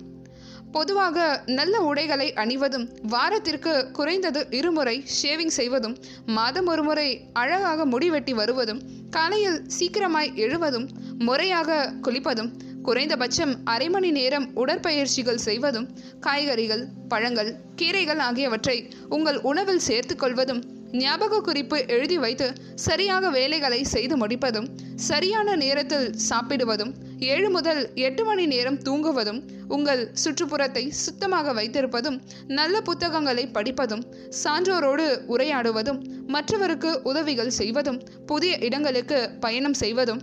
பொதுவாக 0.72 1.18
நல்ல 1.52 1.76
உடைகளை 1.82 2.28
அணிவதும் 2.34 2.86
வாரத்திற்கு 3.10 3.74
குறைந்தது 3.92 4.42
இருமுறை 4.52 4.96
ஷேவிங் 5.16 5.56
செய்வதும் 5.56 5.96
மாதம் 6.30 6.68
ஒருமுறை 6.68 7.08
அழகாக 7.34 7.86
முடிவெட்டி 7.86 8.34
வருவதும் 8.34 8.82
காலையில் 9.10 9.62
சீக்கிரமாய் 9.70 10.34
எழுவதும் 10.38 10.88
முறையாக 11.20 11.80
குளிப்பதும் 12.02 12.52
குறைந்தபட்சம் 12.82 13.54
அரை 13.66 13.88
மணி 13.90 14.10
நேரம் 14.12 14.48
உடற்பயிற்சிகள் 14.56 15.44
செய்வதும் 15.44 15.88
காய்கறிகள் 16.20 16.84
பழங்கள் 17.08 17.52
கீரைகள் 17.76 18.22
ஆகியவற்றை 18.22 18.78
உங்கள் 19.10 19.40
உணவில் 19.44 19.86
சேர்த்துக்கொள்வதும் 19.88 20.62
ஞாபக 20.94 21.42
குறிப்பு 21.42 21.86
எழுதி 21.88 22.18
வைத்து 22.18 22.54
சரியாக 22.76 23.30
வேலைகளை 23.30 23.84
செய்து 23.84 24.18
முடிப்பதும் 24.18 24.70
சரியான 24.96 25.56
நேரத்தில் 25.56 26.14
சாப்பிடுவதும் 26.16 26.94
ஏழு 27.20 27.50
முதல் 27.50 27.94
எட்டு 27.94 28.26
மணி 28.26 28.46
நேரம் 28.46 28.78
தூங்குவதும் 28.78 29.40
உங்கள் 29.68 30.12
சுற்றுப்புறத்தை 30.24 30.88
சுத்தமாக 30.90 31.54
வைத்திருப்பதும் 31.54 32.22
நல்ல 32.48 32.82
புத்தகங்களை 32.82 33.52
படிப்பதும் 33.52 34.04
சான்றோரோடு 34.44 35.26
உரையாடுவதும் 35.28 36.28
மற்றவருக்கு 36.28 37.02
உதவிகள் 37.04 37.50
செய்வதும் 37.50 38.02
புதிய 38.26 38.58
இடங்களுக்கு 38.58 39.38
பயணம் 39.40 39.74
செய்வதும் 39.74 40.22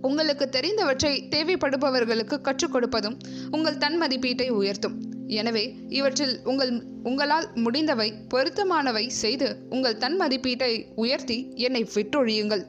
உங்களுக்கு 0.00 0.48
தெரிந்தவற்றை 0.48 1.28
தேவைப்படுபவர்களுக்கு 1.28 2.40
கற்றுக் 2.40 2.74
கொடுப்பதும் 2.74 3.18
உங்கள் 3.50 3.76
தன் 3.76 4.02
மதிப்பீட்டை 4.02 4.50
உயர்த்தும். 4.50 5.09
எனவே 5.38 5.64
இவற்றில் 5.88 6.34
உங்கள் 6.44 6.72
உங்களால் 7.02 7.46
முடிந்தவை 7.54 8.06
பொருத்தமானவை 8.28 9.04
செய்து 9.22 9.48
உங்கள் 9.70 9.96
தன் 9.96 10.16
மதிப்பீட்டை 10.20 10.72
உயர்த்தி 10.94 11.38
என்னை 11.66 11.82
விட்டொழியுங்கள். 11.94 12.64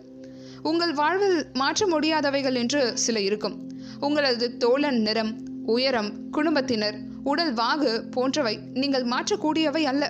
உங்கள் 0.63 0.93
வாழ்வில் 0.93 1.39
மாற்ற 1.54 1.88
முடியாதவைகள் 1.88 2.54
என்று 2.54 2.82
சில 2.97 3.19
இருக்கும். 3.19 3.56
உங்களது 4.00 4.58
தோழன் 4.58 5.00
நிறம் 5.02 5.34
உயரம் 5.65 6.12
குடும்பத்தினர் 6.32 6.97
உடல் 7.24 7.54
வாகு 7.54 7.91
போன்றவை 8.12 8.56
நீங்கள் 8.74 9.06
மாற்றக்கூடியவை 9.06 9.84
அல்ல. 9.84 10.04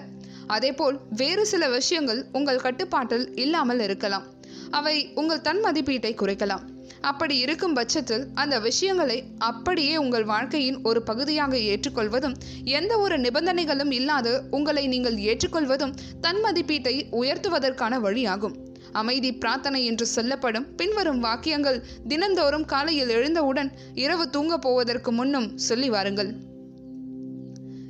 அதேபோல் 0.48 0.98
வேறு 1.10 1.46
சில 1.46 1.64
விஷயங்கள் 1.70 2.22
உங்கள் 2.32 2.64
கட்டுப்பாட்டில் 2.66 3.28
இல்லாமல் 3.36 3.80
இருக்கலாம். 3.80 4.26
அவை 4.72 4.96
உங்கள் 5.16 5.42
தன் 5.42 5.62
மதிப்பீட்டை 5.64 6.14
குறைக்கலாம். 6.16 6.64
அப்படி 7.02 7.38
இருக்கும் 7.38 7.74
பட்சத்தில் 7.74 8.28
அந்த 8.34 8.60
விஷயங்களை 8.60 9.24
அப்படியே 9.38 9.98
உங்கள் 9.98 10.24
வாழ்க்கையின் 10.24 10.80
ஒரு 10.84 11.04
பகுதியாக 11.04 11.58
ஏற்றுக்கொள்வதும் 11.58 12.36
எந்த 12.64 12.98
ஒரு 12.98 13.18
நிபந்தனைகளும் 13.18 13.92
இல்லாது 13.92 14.44
உங்களை 14.52 14.88
நீங்கள் 14.88 15.18
ஏற்றுக்கொள்வதும் 15.18 15.96
தன் 16.22 16.42
மதிப்பீட்டை 16.44 16.96
உயர்த்துவதற்கான 17.12 18.00
வழியாகும். 18.00 18.56
அமைதி 18.92 19.34
பிரார்த்தனை 19.34 19.86
என்று 19.86 20.06
சொல்லப்படும் 20.06 20.76
பின்வரும் 20.76 21.20
வாக்கியங்கள் 21.20 21.84
தினந்தோறும் 22.08 22.66
காலையில் 22.66 23.10
எழுந்தவுடன் 23.10 23.72
இரவு 23.94 24.30
தூங்கப் 24.30 24.62
போவதற்கு 24.62 25.12
முன்னும் 25.12 25.58
சொல்லி 25.58 25.90
வாருங்கள். 25.90 26.32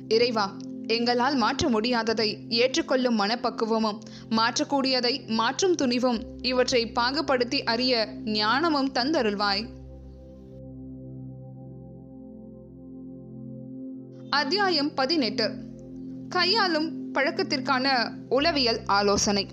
இறைவா 0.08 0.56
எங்களால் 0.92 1.36
மாற்ற 1.36 1.68
முடியாததை 1.68 2.28
ஏற்றுக்கொள்ளும் 2.58 3.18
மனப்பக்குவமும் 3.18 3.98
மாற்றக்கூடியதை 4.30 5.14
மாற்றும் 5.40 5.74
துணிவும் 5.74 6.20
இவற்றை 6.42 6.82
பாகுபடுத்தி 6.94 7.58
அறிய 7.64 8.08
ஞானமும் 8.38 8.90
தந்தருள்வாய். 8.92 9.64
அத்தியாயம் 14.30 14.94
பதினெட்டு. 14.94 15.46
கையாளும் 16.28 16.88
பழக்கத்திற்கான 17.14 17.86
உளவியல் 18.28 18.80
ஆலோசனை. 18.98 19.44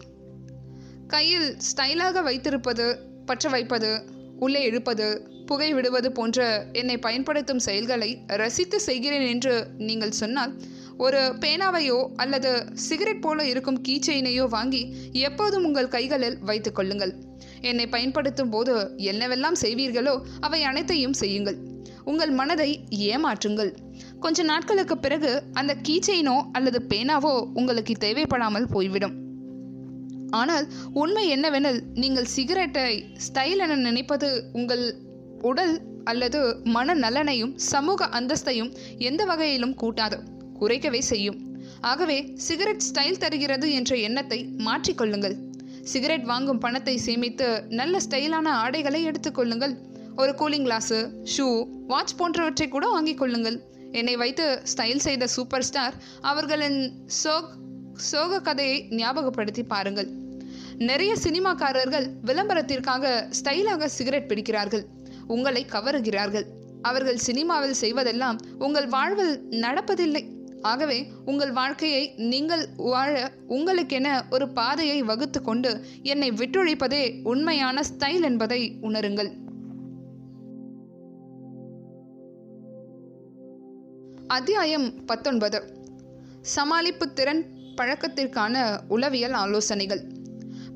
கையில் 1.07 1.49
ஸ்டைலாக 1.67 2.23
வைத்திருப்பது 2.23 2.85
பற்ற 3.25 3.49
வைப்பது 3.49 3.91
உள்ளே 4.39 4.61
இழுப்பது 4.63 5.07
புகை 5.45 5.69
விடுவது 5.73 6.09
போன்ற 6.11 6.39
என்னை 6.73 6.97
பயன்படுத்தும் 6.97 7.63
செயல்களை 7.67 8.09
ரசித்து 8.41 8.77
செய்கிறேன் 8.79 9.25
என்று 9.27 9.53
நீங்கள் 9.77 10.19
சொன்னால் 10.21 10.53
ஒரு 11.05 11.19
பேனாவையோ 11.43 11.97
அல்லது 12.15 12.51
சிகரெட் 12.87 13.21
போல 13.21 13.45
இருக்கும் 13.45 13.81
கீச்செயினையோ 13.87 14.45
வாங்கி 14.47 14.81
எப்போதும் 15.27 15.65
உங்கள் 15.65 15.93
கைகளில் 15.95 16.37
வைத்துக் 16.39 16.77
கொள்ளுங்கள். 16.77 17.13
என்னை 17.61 17.85
பயன்படுத்தும் 17.87 18.49
போது 18.49 18.73
என்னவெல்லாம் 19.11 19.57
செய்வீர்களோ 19.61 20.15
அவை 20.39 20.59
அனைத்தையும் 20.63 21.13
செய்யுங்கள். 21.13 21.57
உங்கள் 22.03 22.31
மனதை 22.31 22.69
ஏமாற்றுங்கள். 23.11 23.71
கொஞ்ச 24.19 24.43
நாட்களுக்கு 24.43 24.95
பிறகு 24.97 25.31
அந்த 25.53 25.73
கீச்செயினோ 25.87 26.37
அல்லது 26.51 26.81
பேனாவோ 26.87 27.33
உங்களுக்கு 27.53 27.95
தேவைப்படாமல் 27.99 28.67
போய்விடும். 28.71 29.15
ஆனால் 30.31 30.65
உண்மை 30.93 31.23
என்னவெனில் 31.35 31.79
நீங்கள் 31.93 32.31
சிகரெட்டை 32.33 32.89
ஸ்டைல் 33.27 33.63
என 33.65 33.77
நினைப்பது 33.87 34.29
உங்கள் 34.53 34.83
உடல் 35.41 35.73
அல்லது 36.03 36.41
மன 36.75 36.95
நலனையும் 36.95 37.53
சமூக 37.71 38.09
அந்தஸ்தையும் 38.19 38.73
எந்த 39.09 39.21
வகையிலும் 39.25 39.75
கூட்டாது. 39.75 40.19
குறைக்கவே 40.61 41.01
செய்யும். 41.11 41.37
ஆகவே 41.81 42.17
சிகரெட் 42.47 42.85
ஸ்டைல் 42.89 43.21
தருகிறது 43.23 43.71
என்ற 43.71 43.95
எண்ணத்தை 43.95 44.39
மாற்றிக்கொள்ளுங்கள் 44.67 45.35
சிகரெட் 45.91 46.25
வாங்கும் 46.25 46.57
பணத்தை 46.57 46.97
சேமித்து 46.97 47.47
நல்ல 47.69 47.97
ஸ்டைலான 48.05 48.47
ஆடைகளை 48.63 49.01
எடுத்துக்கொள்ளுங்கள் 49.07 49.75
ஒரு 50.15 50.31
கூலிங் 50.31 50.65
கிளாஸு 50.67 50.97
ஷூ 51.37 51.47
வாட்ச் 51.87 52.15
போன்றவற்றை 52.15 52.67
கூட 52.67 52.87
வாங்கிக் 52.87 53.17
கொள்ளுங்கள். 53.17 53.57
என்னை 53.91 54.15
வைத்து 54.15 54.45
ஸ்டைல் 54.71 55.03
செய்த 55.05 55.27
சூப்பர் 55.27 55.63
ஸ்டார் 55.63 55.95
அவர்களின் 56.21 56.79
சோக் 57.23 57.51
சோக 57.93 58.41
கதையை 58.41 58.87
ஞாபகப்படுத்தி 58.89 59.63
பாருங்கள். 59.63 60.09
நிறைய 60.89 61.15
சினிமாக்காரர்கள் 61.23 62.07
விளம்பரத்திற்காக 62.25 63.13
ஸ்டைலாக 63.39 63.85
சிகரெட் 63.85 64.29
பிடிக்கிறார்கள். 64.29 64.83
உங்களை 65.27 65.65
கவருகிறார்கள். 65.71 66.45
அவர்கள் 66.81 67.17
சினிமாவில் 67.17 67.79
செய்வதெல்லாம் 67.81 68.37
உங்கள் 68.57 68.87
வாழ்வில் 68.87 69.35
நடப்பதில்லை. 69.49 70.23
ஆகவே 70.61 71.07
உங்கள் 71.25 71.51
வாழ்க்கையை 71.51 72.13
நீங்கள் 72.17 72.67
வாழ 72.77 73.31
உங்களுக்கென 73.49 74.21
ஒரு 74.29 74.49
பாதையை 74.49 75.03
வகுத்து 75.03 75.41
கொண்டு 75.41 75.83
என்னை 76.03 76.31
விட்டொழிப்பதே 76.31 77.19
உண்மையான 77.23 77.81
ஸ்டைல் 77.81 78.21
என்பதை 78.21 78.77
உணருங்கள். 78.81 79.31
அத்தியாயம் 84.27 85.05
பத்தொன்பது. 85.05 85.63
சமாளிப்பு 86.55 87.13
திறன் 87.13 87.45
பழக்கத்திற்கான 87.75 88.79
உளவியல் 88.87 89.31
ஆலோசனைகள். 89.31 90.03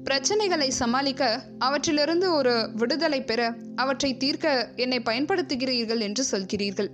பிரச்சனைகளை 0.04 0.68
சமாளிக்க 0.68 1.42
அவற்றிலிருந்து 1.60 2.34
ஒரு 2.34 2.70
விடுதலை 2.74 3.24
பெற 3.24 3.56
அவற்றை 3.76 4.18
தீர்க்க 4.18 4.70
என்னை 4.76 5.00
பயன்படுத்துகிறீர்கள் 5.00 6.00
என்று 6.00 6.26
சொல்கிறீர்கள். 6.32 6.88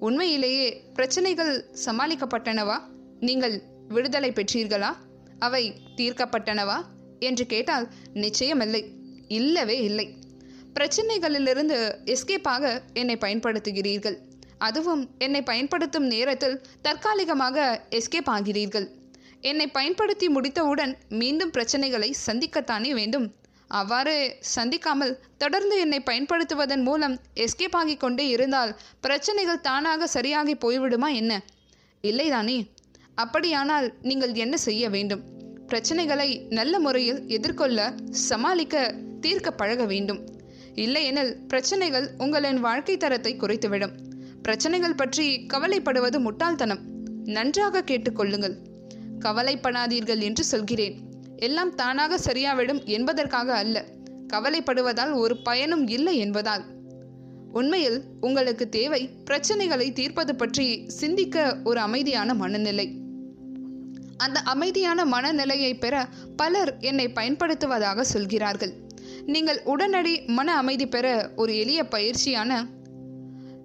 உண்மையிலேயே 0.00 0.82
பிரச்சனைகள் 0.94 1.64
சமாளிக்கப்பட்டனவா? 1.84 2.78
நீங்கள் 3.20 3.62
விடுதலை 3.88 4.30
பெற்றீர்களா? 4.30 4.94
அவை 5.38 5.72
தீர்க்கப்பட்டனவா? 5.96 6.82
என்று 7.18 7.46
கேட்டால் 7.46 7.88
நிச்சயமில்லை. 8.14 8.88
இல்லவே 9.28 9.82
இல்லை. 9.82 10.14
பிரச்சனைகளிலிருந்து 10.74 11.98
எஸ்கேப்பாக 12.04 12.80
என்னை 12.92 13.16
பயன்படுத்துகிறீர்கள். 13.16 14.16
அதுவும் 14.58 15.10
என்னை 15.18 15.42
பயன்படுத்தும் 15.42 16.06
நேரத்தில் 16.06 16.60
தற்காலிகமாக 16.82 17.84
எஸ்கேப் 17.90 18.30
ஆகிறீர்கள். 18.30 18.88
என்னை 19.40 19.66
பயன்படுத்தி 19.66 20.28
முடித்தவுடன் 20.28 20.96
மீண்டும் 21.08 21.50
பிரச்சனைகளை 21.50 22.12
சந்திக்கத்தானே 22.26 22.90
வேண்டும்? 22.90 23.34
அவ்வாறு 23.70 24.36
சந்திக்காமல் 24.56 25.18
தொடர்ந்து 25.38 25.78
என்னை 25.78 26.00
பயன்படுத்துவதன் 26.00 26.82
மூலம் 26.82 27.20
எஸ்கேப் 27.34 27.76
ஆகி 27.76 27.96
கொண்டே 27.96 28.28
இருந்தால் 28.28 28.76
பிரச்சனைகள் 29.00 29.60
தானாக 29.60 30.06
சரியாகி 30.06 30.54
போய்விடுமா 30.54 31.12
என்ன? 31.14 31.32
இல்லைதானே 32.02 32.70
அப்படியானால் 33.14 33.94
நீங்கள் 34.02 34.34
என்ன 34.34 34.56
செய்ய 34.56 34.88
வேண்டும்? 34.88 35.22
பிரச்சனைகளை 35.66 36.46
நல்ல 36.48 36.78
முறையில் 36.78 37.26
எதிர்கொள்ள 37.26 37.94
சமாளிக்க 38.10 38.94
தீர்க்க 39.20 39.50
பழக 39.50 39.84
வேண்டும். 39.84 40.20
இல்லையெனில் 40.74 41.32
பிரச்சனைகள் 41.46 42.10
உங்களின் 42.18 42.60
வாழ்க்கை 42.60 42.96
தரத்தை 42.96 43.36
குறைத்துவிடும். 43.36 43.94
பிரச்சனைகள் 44.42 44.94
பற்றி 44.94 45.46
கவலைப்படுவது 45.46 46.20
முட்டாள்தனம். 46.20 46.82
நன்றாக 47.24 47.82
கேட்டுக்கொள்ளுங்கள் 47.82 48.56
கவலைப்படாதீர்கள் 49.18 50.18
என்று 50.18 50.44
சொல்கிறேன். 50.44 50.96
எல்லாம் 51.40 51.74
தானாக 51.74 52.18
சரியாவிடும் 52.18 52.84
என்பதற்காக 52.84 53.54
அல்ல. 53.54 53.84
கவலைப்படுவதால் 54.32 55.12
ஒரு 55.12 55.42
பயனும் 55.42 55.86
இல்லை 55.86 56.16
என்பதால். 56.16 56.64
உண்மையில் 57.52 58.02
உங்களுக்கு 58.20 58.68
தேவை 58.68 59.08
பிரச்சனைகளை 59.30 59.92
தீர்ப்பது 59.92 60.34
பற்றி 60.34 60.88
சிந்திக்க 60.88 61.56
ஒரு 61.64 61.80
அமைதியான 61.80 62.34
மனநிலை. 62.34 62.98
அந்த 64.16 64.40
அமைதியான 64.40 65.04
மனநிலையை 65.04 65.74
பெற 65.74 66.08
பலர் 66.36 66.76
என்னை 66.80 67.08
பயன்படுத்துவதாக 67.08 68.00
சொல்கிறார்கள். 68.00 68.72
நீங்கள் 69.26 69.60
உடனடி 69.64 70.22
மன 70.26 70.56
அமைதி 70.56 70.86
பெற 70.86 71.30
ஒரு 71.36 71.58
எளிய 71.58 71.82
பயிற்சியான 71.82 72.66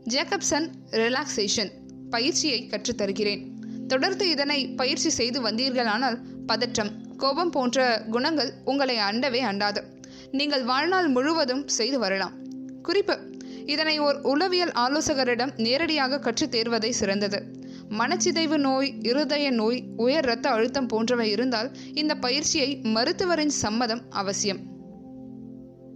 ஜேக்கப்சன் 0.10 0.68
ரிலாக்ஸேஷன் 0.92 1.72
பயிற்சியை 2.10 2.70
கற்றுத்தருகிறேன். 2.70 3.48
தொடர்ந்து 3.88 4.30
இதனை 4.30 4.68
பயிற்சி 4.68 5.10
செய்து 5.10 5.42
வந்தீர்களானால் 5.42 6.18
பதற்றம். 6.46 7.05
கோபம் 7.18 7.50
போன்ற 7.50 8.06
குணங்கள் 8.10 8.54
உங்களை 8.66 8.98
அண்டவே 8.98 9.42
அண்டாது. 9.52 9.82
நீங்கள் 10.32 10.64
வாழ்நாள் 10.64 11.08
முழுவதும் 11.08 11.68
செய்து 11.68 12.00
வரலாம். 12.00 12.34
குறிப்பு 12.82 13.20
இதனை 13.66 14.00
ஓர் 14.00 14.16
உளவியல் 14.22 14.72
ஆலோசகரிடம் 14.72 15.52
நேரடியாக 15.56 16.20
கற்றுத் 16.20 16.52
தேர்வதை 16.52 16.92
சிறந்தது. 16.92 17.44
மனச்சிதைவு 17.90 18.58
நோய் 18.58 18.96
இருதய 19.02 19.52
நோய் 19.52 19.84
உயர் 19.98 20.24
இரத்த 20.24 20.50
அழுத்தம் 20.50 20.88
போன்றவை 20.88 21.30
இருந்தால் 21.30 21.72
இந்த 21.94 22.16
பயிற்சியை 22.16 22.80
மருத்துவரின் 22.84 23.50
சம்மதம் 23.50 24.02
அவசியம். 24.10 24.74